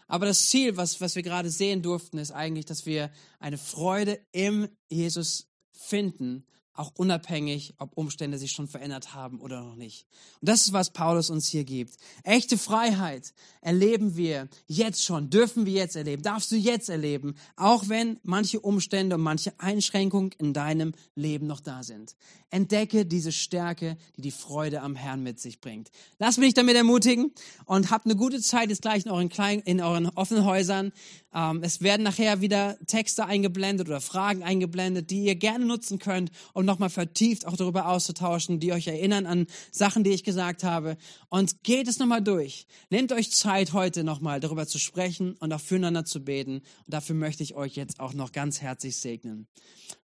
Aber 0.08 0.26
das 0.26 0.50
Ziel, 0.50 0.76
was, 0.76 1.00
was 1.00 1.16
wir 1.16 1.24
gerade 1.24 1.50
sehen 1.50 1.82
durften, 1.82 2.18
ist 2.18 2.32
eigentlich, 2.32 2.66
dass 2.66 2.86
wir 2.86 3.12
eine 3.40 3.58
Freude 3.58 4.20
im 4.34 4.68
Jesus 4.90 5.48
finden 5.72 6.46
auch 6.82 6.92
unabhängig, 6.98 7.76
ob 7.78 7.96
Umstände 7.96 8.38
sich 8.38 8.52
schon 8.52 8.68
verändert 8.68 9.14
haben 9.14 9.40
oder 9.40 9.62
noch 9.62 9.76
nicht. 9.76 10.08
Und 10.42 10.50
das 10.50 10.64
ist, 10.64 10.74
was 10.74 10.92
Paulus 10.92 11.30
uns 11.30 11.48
hier 11.48 11.64
gibt. 11.64 11.96
Echte 12.24 12.58
Freiheit 12.58 13.34
erleben 13.62 14.18
wir 14.18 14.50
jetzt 14.68 15.04
schon, 15.04 15.30
dürfen 15.30 15.66
wir 15.66 15.74
jetzt 15.74 15.96
erleben, 15.96 16.24
darfst 16.24 16.52
du 16.52 16.56
jetzt 16.56 16.90
erleben, 16.90 17.36
auch 17.56 17.88
wenn 17.88 18.20
manche 18.24 18.60
Umstände 18.60 19.16
und 19.16 19.22
manche 19.22 19.54
Einschränkungen 19.60 20.32
in 20.40 20.54
deinem 20.54 20.94
Leben 21.16 21.46
noch 21.48 21.60
da 21.60 21.84
sind. 21.84 22.16
Entdecke 22.50 23.06
diese 23.06 23.32
Stärke, 23.32 23.98
die 24.18 24.22
die 24.22 24.32
Freude 24.32 24.82
am 24.82 24.96
Herrn 24.96 25.24
mit 25.24 25.40
sich 25.40 25.62
bringt. 25.62 25.90
Lass 26.20 26.38
mich 26.38 26.54
damit 26.54 26.76
ermutigen 26.76 27.32
und 27.66 27.92
habt 27.92 28.06
eine 28.06 28.16
gute 28.16 28.42
Zeit 28.42 28.70
jetzt 28.70 28.82
gleich 28.82 29.06
in 29.06 29.12
euren, 29.12 29.30
kleinen, 29.30 29.62
in 29.62 29.82
euren 29.82 30.08
offenen 30.10 30.46
Häusern. 30.46 30.92
Ähm, 31.34 31.62
es 31.64 31.82
werden 31.82 32.04
nachher 32.04 32.42
wieder 32.42 32.78
Texte 32.88 33.26
eingeblendet 33.26 33.88
oder 33.88 34.02
Fragen 34.02 34.44
eingeblendet, 34.44 35.12
die 35.12 35.24
ihr 35.24 35.36
gerne 35.36 35.66
nutzen 35.66 36.00
könnt, 36.00 36.32
um 36.54 36.66
nochmal 36.72 36.90
vertieft 36.90 37.46
auch 37.46 37.58
darüber 37.58 37.88
auszutauschen, 37.88 38.60
die 38.60 38.72
euch 38.72 38.88
erinnern 38.88 39.26
an 39.26 39.48
Sachen, 39.72 40.04
die 40.04 40.12
ich 40.12 40.24
gesagt 40.24 40.64
habe. 40.64 40.98
Und 41.30 41.64
geht 41.64 41.88
es 41.88 42.00
nochmal 42.00 42.22
durch. 42.22 42.66
Nehmt 42.90 43.12
euch 43.12 43.32
Zeit 43.32 43.74
heute 43.74 44.04
nochmal 44.04 44.40
darüber 44.40 44.66
zu 44.66 44.80
sprechen 44.80 45.36
und 45.40 45.52
auch 45.52 45.62
füreinander 45.62 46.06
zu 46.06 46.24
beten. 46.24 46.62
Und 46.86 46.94
dafür 46.94 47.16
möchte 47.16 47.44
ich 47.44 47.56
euch 47.56 47.76
jetzt 47.76 48.00
auch 48.00 48.14
noch 48.14 48.32
ganz 48.32 48.62
herzlich 48.62 48.98
segnen. 48.98 49.48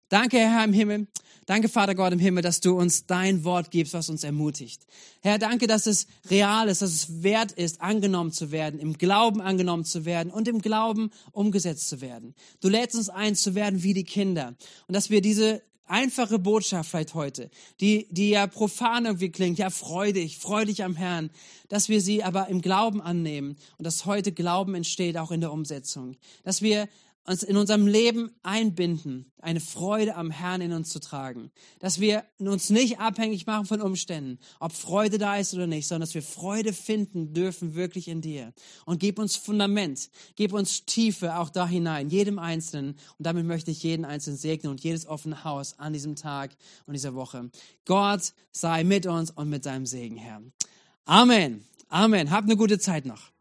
Danke, 0.09 0.37
Herr 0.37 0.63
im 0.63 0.73
Himmel. 0.73 1.07
Danke, 1.47 1.67
Vater 1.67 1.95
Gott 1.95 2.13
im 2.13 2.19
Himmel, 2.19 2.43
dass 2.43 2.61
du 2.61 2.77
uns 2.77 3.07
dein 3.07 3.43
Wort 3.43 3.71
gibst, 3.71 3.93
was 3.93 4.09
uns 4.09 4.23
ermutigt. 4.23 4.85
Herr, 5.21 5.39
danke, 5.39 5.65
dass 5.65 5.87
es 5.87 6.07
real 6.29 6.69
ist, 6.69 6.81
dass 6.81 6.91
es 6.91 7.23
wert 7.23 7.51
ist, 7.51 7.81
angenommen 7.81 8.31
zu 8.31 8.51
werden, 8.51 8.79
im 8.79 8.93
Glauben 8.93 9.41
angenommen 9.41 9.85
zu 9.85 10.05
werden 10.05 10.31
und 10.31 10.47
im 10.47 10.61
Glauben 10.61 11.09
umgesetzt 11.31 11.89
zu 11.89 11.99
werden. 11.99 12.35
Du 12.61 12.69
lädst 12.69 12.95
uns 12.95 13.09
ein, 13.09 13.35
zu 13.35 13.55
werden 13.55 13.81
wie 13.83 13.93
die 13.93 14.03
Kinder. 14.03 14.55
Und 14.87 14.95
dass 14.95 15.09
wir 15.09 15.21
diese 15.21 15.63
einfache 15.93 16.39
Botschaft 16.39 16.89
vielleicht 16.89 17.13
heute, 17.13 17.51
die, 17.79 18.07
die 18.09 18.31
ja 18.31 18.47
profan 18.47 19.05
irgendwie 19.05 19.29
klingt, 19.29 19.59
ja 19.59 19.69
freudig, 19.69 20.39
freudig 20.39 20.83
am 20.83 20.95
Herrn, 20.95 21.29
dass 21.69 21.87
wir 21.87 22.01
sie 22.01 22.23
aber 22.23 22.49
im 22.49 22.61
Glauben 22.61 22.99
annehmen 22.99 23.57
und 23.77 23.85
dass 23.85 24.05
heute 24.05 24.31
Glauben 24.31 24.73
entsteht, 24.73 25.17
auch 25.17 25.31
in 25.31 25.39
der 25.39 25.51
Umsetzung. 25.51 26.17
Dass 26.43 26.63
wir 26.63 26.89
uns 27.25 27.43
in 27.43 27.55
unserem 27.55 27.87
Leben 27.87 28.31
einbinden, 28.43 29.31
eine 29.39 29.59
Freude 29.59 30.15
am 30.15 30.29
Herrn 30.29 30.61
in 30.61 30.73
uns 30.73 30.89
zu 30.89 30.99
tragen. 30.99 31.51
Dass 31.79 31.99
wir 31.99 32.25
uns 32.39 32.69
nicht 32.69 32.99
abhängig 32.99 33.45
machen 33.45 33.65
von 33.65 33.81
Umständen, 33.81 34.39
ob 34.59 34.73
Freude 34.73 35.17
da 35.17 35.37
ist 35.37 35.53
oder 35.53 35.67
nicht, 35.67 35.87
sondern 35.87 36.01
dass 36.01 36.15
wir 36.15 36.21
Freude 36.21 36.73
finden 36.73 37.33
dürfen 37.33 37.75
wirklich 37.75 38.07
in 38.07 38.21
dir. 38.21 38.53
Und 38.85 38.99
gib 38.99 39.19
uns 39.19 39.35
Fundament, 39.35 40.09
gib 40.35 40.53
uns 40.53 40.85
Tiefe 40.85 41.37
auch 41.37 41.49
da 41.49 41.67
hinein, 41.67 42.09
jedem 42.09 42.39
Einzelnen. 42.39 42.91
Und 43.17 43.25
damit 43.25 43.45
möchte 43.45 43.71
ich 43.71 43.83
jeden 43.83 44.05
Einzelnen 44.05 44.37
segnen 44.37 44.71
und 44.71 44.83
jedes 44.83 45.05
offene 45.05 45.43
Haus 45.43 45.79
an 45.79 45.93
diesem 45.93 46.15
Tag 46.15 46.51
und 46.85 46.93
dieser 46.93 47.15
Woche. 47.15 47.49
Gott 47.85 48.33
sei 48.51 48.83
mit 48.83 49.05
uns 49.05 49.31
und 49.31 49.49
mit 49.49 49.65
deinem 49.65 49.85
Segen, 49.85 50.17
Herr. 50.17 50.41
Amen. 51.05 51.65
Amen. 51.89 52.31
Habt 52.31 52.45
eine 52.45 52.57
gute 52.57 52.79
Zeit 52.79 53.05
noch. 53.05 53.32